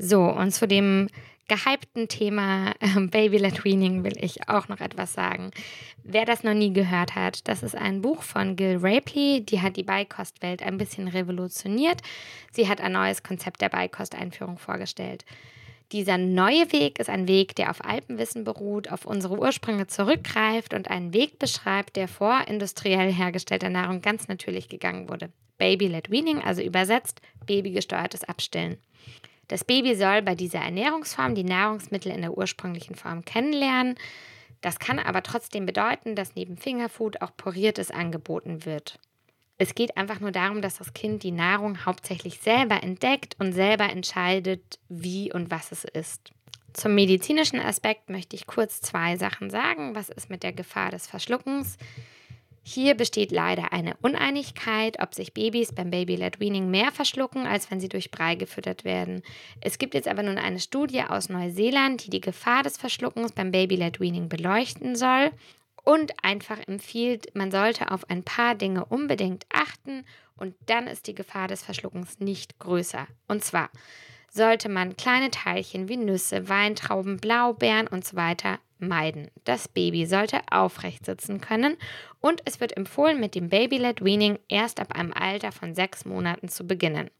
So, 0.00 0.22
und 0.22 0.52
zu 0.52 0.68
dem 0.68 1.08
gehypten 1.48 2.06
Thema 2.06 2.72
äh, 2.78 3.00
Baby 3.08 3.38
Led 3.38 3.64
Weaning 3.64 4.04
will 4.04 4.16
ich 4.16 4.48
auch 4.48 4.68
noch 4.68 4.80
etwas 4.80 5.12
sagen. 5.12 5.50
Wer 6.04 6.24
das 6.24 6.44
noch 6.44 6.54
nie 6.54 6.72
gehört 6.72 7.16
hat, 7.16 7.48
das 7.48 7.64
ist 7.64 7.74
ein 7.74 8.00
Buch 8.00 8.22
von 8.22 8.54
Gil 8.54 8.78
Rapley, 8.80 9.44
die 9.44 9.60
hat 9.60 9.76
die 9.76 9.82
Beikostwelt 9.82 10.62
ein 10.62 10.78
bisschen 10.78 11.08
revolutioniert. 11.08 12.00
Sie 12.52 12.68
hat 12.68 12.80
ein 12.80 12.92
neues 12.92 13.24
Konzept 13.24 13.60
der 13.60 13.70
Beikosteinführung 13.70 14.58
vorgestellt. 14.58 15.24
Dieser 15.90 16.16
neue 16.16 16.70
Weg 16.72 17.00
ist 17.00 17.10
ein 17.10 17.26
Weg, 17.26 17.56
der 17.56 17.70
auf 17.70 17.84
Alpenwissen 17.84 18.44
beruht, 18.44 18.92
auf 18.92 19.04
unsere 19.04 19.36
Ursprünge 19.36 19.88
zurückgreift 19.88 20.74
und 20.74 20.88
einen 20.88 21.12
Weg 21.12 21.40
beschreibt, 21.40 21.96
der 21.96 22.06
vor 22.06 22.46
industriell 22.46 23.12
hergestellter 23.12 23.70
Nahrung 23.70 24.00
ganz 24.00 24.28
natürlich 24.28 24.68
gegangen 24.68 25.08
wurde. 25.08 25.30
Baby-led 25.56 26.10
Weaning, 26.10 26.40
also 26.40 26.62
übersetzt 26.62 27.20
babygesteuertes 27.46 28.22
Abstillen. 28.22 28.76
Das 29.48 29.64
Baby 29.64 29.96
soll 29.96 30.22
bei 30.22 30.34
dieser 30.34 30.60
Ernährungsform 30.60 31.34
die 31.34 31.44
Nahrungsmittel 31.44 32.12
in 32.12 32.20
der 32.20 32.36
ursprünglichen 32.36 32.94
Form 32.94 33.24
kennenlernen. 33.24 33.96
Das 34.60 34.78
kann 34.78 34.98
aber 34.98 35.22
trotzdem 35.22 35.66
bedeuten, 35.66 36.14
dass 36.14 36.34
neben 36.34 36.56
Fingerfood 36.56 37.22
auch 37.22 37.36
poriertes 37.36 37.90
angeboten 37.90 38.64
wird. 38.64 38.98
Es 39.56 39.74
geht 39.74 39.96
einfach 39.96 40.20
nur 40.20 40.30
darum, 40.30 40.62
dass 40.62 40.78
das 40.78 40.92
Kind 40.94 41.24
die 41.24 41.32
Nahrung 41.32 41.84
hauptsächlich 41.84 42.40
selber 42.40 42.82
entdeckt 42.82 43.36
und 43.40 43.52
selber 43.52 43.90
entscheidet, 43.90 44.78
wie 44.88 45.32
und 45.32 45.50
was 45.50 45.72
es 45.72 45.84
isst. 45.84 46.30
Zum 46.72 46.94
medizinischen 46.94 47.58
Aspekt 47.58 48.08
möchte 48.08 48.36
ich 48.36 48.46
kurz 48.46 48.80
zwei 48.80 49.16
Sachen 49.16 49.50
sagen. 49.50 49.96
Was 49.96 50.10
ist 50.10 50.30
mit 50.30 50.44
der 50.44 50.52
Gefahr 50.52 50.90
des 50.90 51.08
Verschluckens? 51.08 51.76
Hier 52.62 52.94
besteht 52.94 53.32
leider 53.32 53.72
eine 53.72 53.96
Uneinigkeit, 54.02 55.00
ob 55.00 55.14
sich 55.14 55.32
Babys 55.32 55.72
beim 55.74 55.90
Baby-led 55.90 56.40
Weaning 56.40 56.70
mehr 56.70 56.92
verschlucken, 56.92 57.46
als 57.46 57.70
wenn 57.70 57.80
sie 57.80 57.88
durch 57.88 58.10
Brei 58.10 58.34
gefüttert 58.34 58.84
werden. 58.84 59.22
Es 59.60 59.78
gibt 59.78 59.94
jetzt 59.94 60.08
aber 60.08 60.22
nun 60.22 60.38
eine 60.38 60.60
Studie 60.60 61.02
aus 61.02 61.28
Neuseeland, 61.28 62.04
die 62.04 62.10
die 62.10 62.20
Gefahr 62.20 62.62
des 62.62 62.76
Verschluckens 62.76 63.32
beim 63.32 63.50
Baby-led 63.50 64.00
Weaning 64.00 64.28
beleuchten 64.28 64.96
soll 64.96 65.30
und 65.88 66.12
einfach 66.22 66.58
empfiehlt, 66.68 67.34
man 67.34 67.50
sollte 67.50 67.90
auf 67.90 68.10
ein 68.10 68.22
paar 68.22 68.54
Dinge 68.54 68.84
unbedingt 68.84 69.46
achten 69.50 70.04
und 70.36 70.54
dann 70.66 70.86
ist 70.86 71.06
die 71.06 71.14
Gefahr 71.14 71.48
des 71.48 71.62
Verschluckens 71.62 72.20
nicht 72.20 72.58
größer. 72.58 73.06
Und 73.26 73.42
zwar 73.42 73.70
sollte 74.30 74.68
man 74.68 74.98
kleine 74.98 75.30
Teilchen 75.30 75.88
wie 75.88 75.96
Nüsse, 75.96 76.50
Weintrauben, 76.50 77.16
Blaubeeren 77.16 77.86
und 77.86 78.04
so 78.04 78.16
meiden. 78.78 79.30
Das 79.44 79.68
Baby 79.68 80.06
sollte 80.06 80.40
aufrecht 80.50 81.06
sitzen 81.06 81.40
können 81.40 81.76
und 82.20 82.42
es 82.44 82.60
wird 82.60 82.76
empfohlen, 82.76 83.20
mit 83.20 83.34
dem 83.34 83.48
Baby-led 83.48 84.04
Weaning 84.04 84.38
erst 84.48 84.80
ab 84.80 84.94
einem 84.94 85.12
Alter 85.12 85.52
von 85.52 85.74
sechs 85.74 86.04
Monaten 86.04 86.48
zu 86.48 86.66
beginnen. 86.66 87.10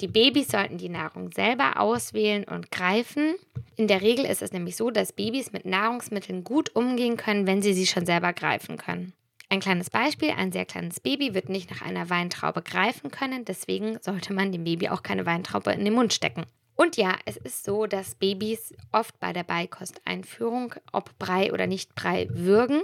Die 0.00 0.08
Babys 0.08 0.48
sollten 0.48 0.76
die 0.76 0.90
Nahrung 0.90 1.32
selber 1.32 1.80
auswählen 1.80 2.44
und 2.44 2.70
greifen. 2.70 3.36
In 3.76 3.88
der 3.88 4.02
Regel 4.02 4.26
ist 4.26 4.42
es 4.42 4.52
nämlich 4.52 4.76
so, 4.76 4.90
dass 4.90 5.12
Babys 5.12 5.52
mit 5.52 5.64
Nahrungsmitteln 5.64 6.44
gut 6.44 6.74
umgehen 6.76 7.16
können, 7.16 7.46
wenn 7.46 7.62
sie 7.62 7.72
sie 7.72 7.86
schon 7.86 8.04
selber 8.04 8.34
greifen 8.34 8.76
können. 8.76 9.14
Ein 9.48 9.60
kleines 9.60 9.90
Beispiel, 9.90 10.30
ein 10.30 10.52
sehr 10.52 10.66
kleines 10.66 11.00
Baby 11.00 11.32
wird 11.32 11.48
nicht 11.48 11.70
nach 11.70 11.80
einer 11.80 12.10
Weintraube 12.10 12.62
greifen 12.62 13.10
können, 13.10 13.44
deswegen 13.44 13.98
sollte 14.02 14.32
man 14.32 14.50
dem 14.52 14.64
Baby 14.64 14.88
auch 14.88 15.02
keine 15.02 15.24
Weintraube 15.24 15.72
in 15.72 15.84
den 15.84 15.94
Mund 15.94 16.12
stecken. 16.12 16.44
Und 16.76 16.96
ja, 16.96 17.16
es 17.24 17.36
ist 17.38 17.64
so, 17.64 17.86
dass 17.86 18.14
Babys 18.14 18.74
oft 18.92 19.18
bei 19.18 19.32
der 19.32 19.44
Beikosteinführung, 19.44 20.74
ob 20.92 21.18
Brei 21.18 21.52
oder 21.52 21.66
nicht 21.66 21.94
Brei, 21.94 22.28
würgen. 22.30 22.82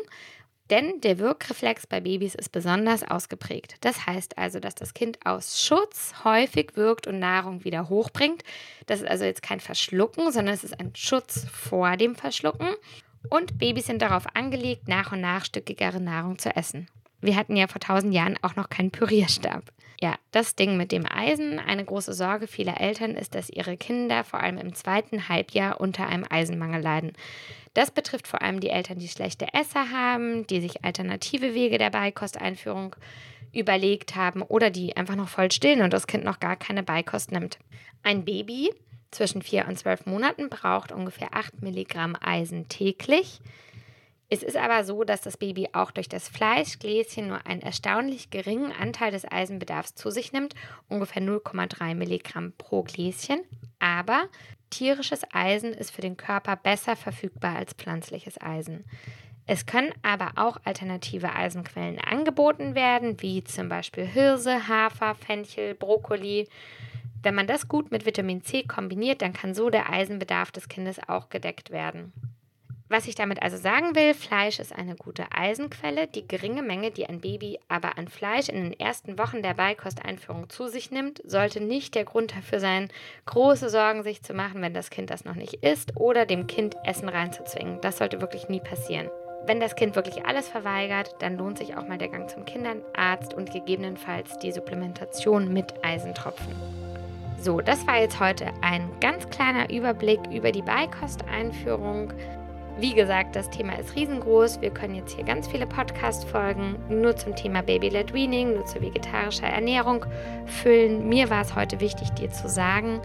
Denn 0.71 1.03
der 1.03 1.19
Wirkreflex 1.19 1.87
bei 1.87 2.01
Babys 2.01 2.35
ist 2.35 2.51
besonders 2.51 3.03
ausgeprägt. 3.03 3.77
Das 3.83 4.07
heißt 4.07 4.39
also, 4.39 4.59
dass 4.59 4.75
das 4.75 4.95
Kind 4.95 5.19
aus 5.27 5.63
Schutz 5.63 6.15
häufig 6.25 6.77
wirkt 6.77 7.07
und 7.07 7.19
Nahrung 7.19 7.65
wieder 7.65 7.91
hochbringt. 7.91 8.43
Das 8.87 9.01
ist 9.03 9.09
also 9.09 9.25
jetzt 9.25 9.43
kein 9.43 9.61
Verschlucken, 9.61 10.33
sondern 10.33 10.55
es 10.55 10.65
ist 10.65 10.81
ein 10.81 10.95
Schutz 10.97 11.47
vor 11.53 11.99
dem 11.99 12.15
Verschlucken. 12.15 12.69
Und 13.29 13.59
Babys 13.59 13.87
sind 13.87 14.01
darauf 14.01 14.25
angelegt, 14.35 14.89
nach 14.89 15.13
und 15.13 15.21
nach 15.21 15.45
stückigere 15.45 16.01
Nahrung 16.01 16.39
zu 16.39 16.57
essen. 16.57 16.89
Wir 17.21 17.37
hatten 17.37 17.57
ja 17.57 17.67
vor 17.69 17.81
tausend 17.81 18.15
Jahren 18.15 18.39
auch 18.41 18.57
noch 18.57 18.71
keinen 18.71 18.91
Pürierstab. 18.91 19.65
Ja, 20.03 20.17
das 20.33 20.57
Ding 20.57 20.77
mit 20.77 20.91
dem 20.91 21.07
Eisen. 21.07 21.61
Eine 21.61 21.85
große 21.85 22.13
Sorge 22.13 22.49
vieler 22.49 22.81
Eltern 22.81 23.15
ist, 23.15 23.37
dass 23.37 23.49
ihre 23.49 23.77
Kinder 23.77 24.25
vor 24.25 24.41
allem 24.41 24.59
im 24.59 24.75
zweiten 24.75 25.29
Halbjahr 25.29 25.81
unter 25.81 26.09
einem 26.09 26.25
Eisenmangel 26.29 26.83
leiden. 26.83 27.13
Das 27.75 27.93
betrifft 27.93 28.27
vor 28.27 28.43
allem 28.43 28.59
die 28.59 28.71
Eltern, 28.71 28.99
die 28.99 29.07
schlechte 29.07 29.47
Esser 29.55 29.93
haben, 29.93 30.45
die 30.49 30.61
sich 30.61 30.85
alternative 30.85 31.55
Wege 31.55 31.79
der 31.79 31.91
Beikosteinführung 31.91 32.97
überlegt 33.53 34.17
haben 34.17 34.43
oder 34.43 34.71
die 34.71 34.97
einfach 34.97 35.15
noch 35.15 35.29
voll 35.29 35.53
stillen 35.53 35.83
und 35.83 35.93
das 35.93 36.09
Kind 36.09 36.25
noch 36.25 36.41
gar 36.41 36.57
keine 36.57 36.83
Beikost 36.83 37.31
nimmt. 37.31 37.61
Ein 38.03 38.25
Baby 38.25 38.75
zwischen 39.13 39.41
vier 39.41 39.69
und 39.69 39.79
zwölf 39.79 40.05
Monaten 40.05 40.49
braucht 40.49 40.91
ungefähr 40.91 41.29
8 41.31 41.63
Milligramm 41.63 42.17
Eisen 42.21 42.69
täglich. 42.69 43.41
Es 44.33 44.43
ist 44.43 44.57
aber 44.57 44.83
so, 44.83 45.05
dass 45.05 45.21
das 45.21 45.37
Baby 45.37 45.69
auch 45.75 45.91
durch 45.91 46.09
das 46.09 46.27
Fleischgläschen 46.27 47.29
nur 47.29 47.47
einen 47.47 47.61
erstaunlich 47.61 48.31
geringen 48.31 48.73
Anteil 48.73 49.11
des 49.11 49.31
Eisenbedarfs 49.31 49.95
zu 49.95 50.11
sich 50.11 50.33
nimmt, 50.33 50.55
ungefähr 50.89 51.21
0,3 51.21 51.95
Milligramm 51.95 52.55
pro 52.57 52.83
Gläschen. 52.83 53.41
Aber 53.79 54.23
tierisches 54.71 55.21
Eisen 55.35 55.75
ist 55.75 55.91
für 55.91 56.01
den 56.01 56.17
Körper 56.17 56.57
besser 56.57 56.97
verfügbar 56.97 57.57
als 57.57 57.75
pflanzliches 57.75 58.41
Eisen. 58.41 58.87
Es 59.47 59.67
können 59.67 59.93
aber 60.01 60.31
auch 60.37 60.57
alternative 60.65 61.35
Eisenquellen 61.35 61.99
angeboten 61.99 62.75
werden, 62.75 63.21
wie 63.21 63.45
zum 63.45 63.69
Beispiel 63.69 64.07
Hirse, 64.07 64.67
Hafer, 64.67 65.15
Fenchel, 65.15 65.75
Brokkoli. 65.75 66.49
Wenn 67.23 67.35
man 67.35 67.47
das 67.47 67.69
gut 67.69 67.91
mit 67.91 68.07
Vitamin 68.07 68.41
C 68.41 68.63
kombiniert, 68.63 69.21
dann 69.21 69.35
kann 69.35 69.53
so 69.53 69.69
der 69.69 69.91
Eisenbedarf 69.91 70.51
des 70.51 70.71
Kindes 70.71 70.99
auch 71.07 71.29
gedeckt 71.29 71.71
werden. 71.71 72.15
Was 72.93 73.07
ich 73.07 73.15
damit 73.15 73.43
also 73.43 73.57
sagen 73.57 73.97
will, 73.97 74.13
Fleisch 74.13 74.59
ist 74.59 74.75
eine 74.75 74.97
gute 74.97 75.25
Eisenquelle. 75.35 76.09
Die 76.09 76.29
geringe 76.29 76.61
Menge, 76.61 76.91
die 76.91 77.07
ein 77.07 77.23
Baby 77.23 77.59
aber 77.67 77.97
an 77.97 78.07
Fleisch 78.07 78.51
in 78.51 78.65
den 78.65 78.79
ersten 78.79 79.19
Wochen 79.19 79.43
der 79.43 79.55
Beikosteinführung 79.55 80.51
zu 80.51 80.69
sich 80.69 80.91
nimmt, 80.91 81.23
sollte 81.25 81.63
nicht 81.63 81.95
der 81.95 82.05
Grund 82.05 82.37
dafür 82.37 82.61
sein, 82.61 82.91
große 83.25 83.71
Sorgen 83.71 84.03
sich 84.03 84.23
zu 84.23 84.35
machen, 84.35 84.61
wenn 84.61 84.75
das 84.75 84.91
Kind 84.91 85.09
das 85.09 85.25
noch 85.25 85.37
nicht 85.37 85.55
isst 85.65 85.97
oder 85.97 86.27
dem 86.27 86.47
Kind 86.47 86.77
Essen 86.85 87.09
reinzuzwingen. 87.09 87.81
Das 87.81 87.97
sollte 87.97 88.21
wirklich 88.21 88.51
nie 88.51 88.61
passieren. 88.61 89.09
Wenn 89.47 89.59
das 89.59 89.75
Kind 89.75 89.97
wirklich 89.97 90.27
alles 90.27 90.49
verweigert, 90.49 91.15
dann 91.21 91.39
lohnt 91.39 91.57
sich 91.57 91.75
auch 91.75 91.89
mal 91.89 91.97
der 91.97 92.09
Gang 92.09 92.29
zum 92.29 92.45
Kinderarzt 92.45 93.33
und 93.33 93.53
gegebenenfalls 93.53 94.39
die 94.41 94.53
Supplementation 94.53 95.51
mit 95.51 95.83
Eisentropfen. 95.83 96.55
So, 97.41 97.63
das 97.63 97.87
war 97.87 97.99
jetzt 97.99 98.21
heute 98.21 98.53
ein 98.61 98.87
ganz 99.01 99.31
kleiner 99.31 99.71
Überblick 99.71 100.21
über 100.31 100.53
die 100.53 100.61
Beikosteinführung. 100.61 102.13
Wie 102.79 102.95
gesagt, 102.95 103.37
das 103.37 103.51
Thema 103.51 103.79
ist 103.79 103.95
riesengroß. 103.95 104.63
Wir 104.63 104.71
können 104.71 104.95
jetzt 104.95 105.15
hier 105.15 105.25
ganz 105.25 105.47
viele 105.47 105.67
Podcast-Folgen 105.67 106.77
nur 106.89 107.15
zum 107.17 107.37
Thema 107.37 107.63
Baby-led 107.63 108.15
Weaning, 108.15 108.55
nur 108.55 108.65
zu 108.65 108.81
vegetarischer 108.81 109.47
Ernährung 109.47 110.07
füllen. 110.47 111.09
Mir 111.09 111.29
war 111.29 111.43
es 111.43 111.55
heute 111.55 111.81
wichtig, 111.81 112.11
dir 112.13 112.31
zu 112.31 112.49
sagen, 112.49 113.01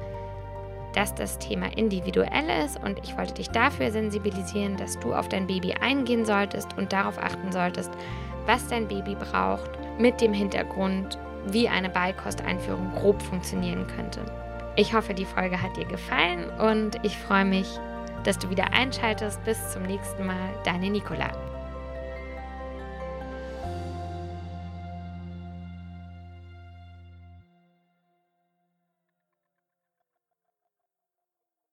dass 0.94 1.14
das 1.14 1.38
Thema 1.38 1.68
individuell 1.78 2.66
ist 2.66 2.82
und 2.84 2.98
ich 3.04 3.18
wollte 3.18 3.36
dich 3.36 3.50
dafür 3.50 3.92
sensibilisieren, 3.92 4.78
dass 4.78 4.98
du 5.00 5.14
auf 5.14 5.28
dein 5.28 5.48
Baby 5.48 5.74
eingehen 5.74 6.26
solltest 6.26 6.76
und 6.78 6.94
darauf 6.94 7.18
achten 7.20 7.52
solltest, 7.52 7.92
was 8.46 8.66
dein 8.68 8.88
Baby 8.88 9.16
braucht, 9.16 9.70
mit 10.00 10.22
dem 10.22 10.34
Hintergrund, 10.34 11.20
wie 11.48 11.68
eine 11.68 11.90
Beikosteinführung 11.90 12.94
grob 12.96 13.22
funktionieren 13.22 13.86
könnte. 13.96 14.22
Ich 14.76 14.94
hoffe, 14.94 15.14
die 15.14 15.26
Folge 15.26 15.62
hat 15.62 15.76
dir 15.76 15.86
gefallen 15.86 16.50
und 16.60 17.04
ich 17.04 17.18
freue 17.18 17.46
mich, 17.46 17.68
dass 18.28 18.38
du 18.38 18.50
wieder 18.50 18.74
einschaltest. 18.74 19.42
Bis 19.46 19.72
zum 19.72 19.84
nächsten 19.84 20.26
Mal, 20.26 20.50
deine 20.66 20.90
Nicola. 20.90 21.47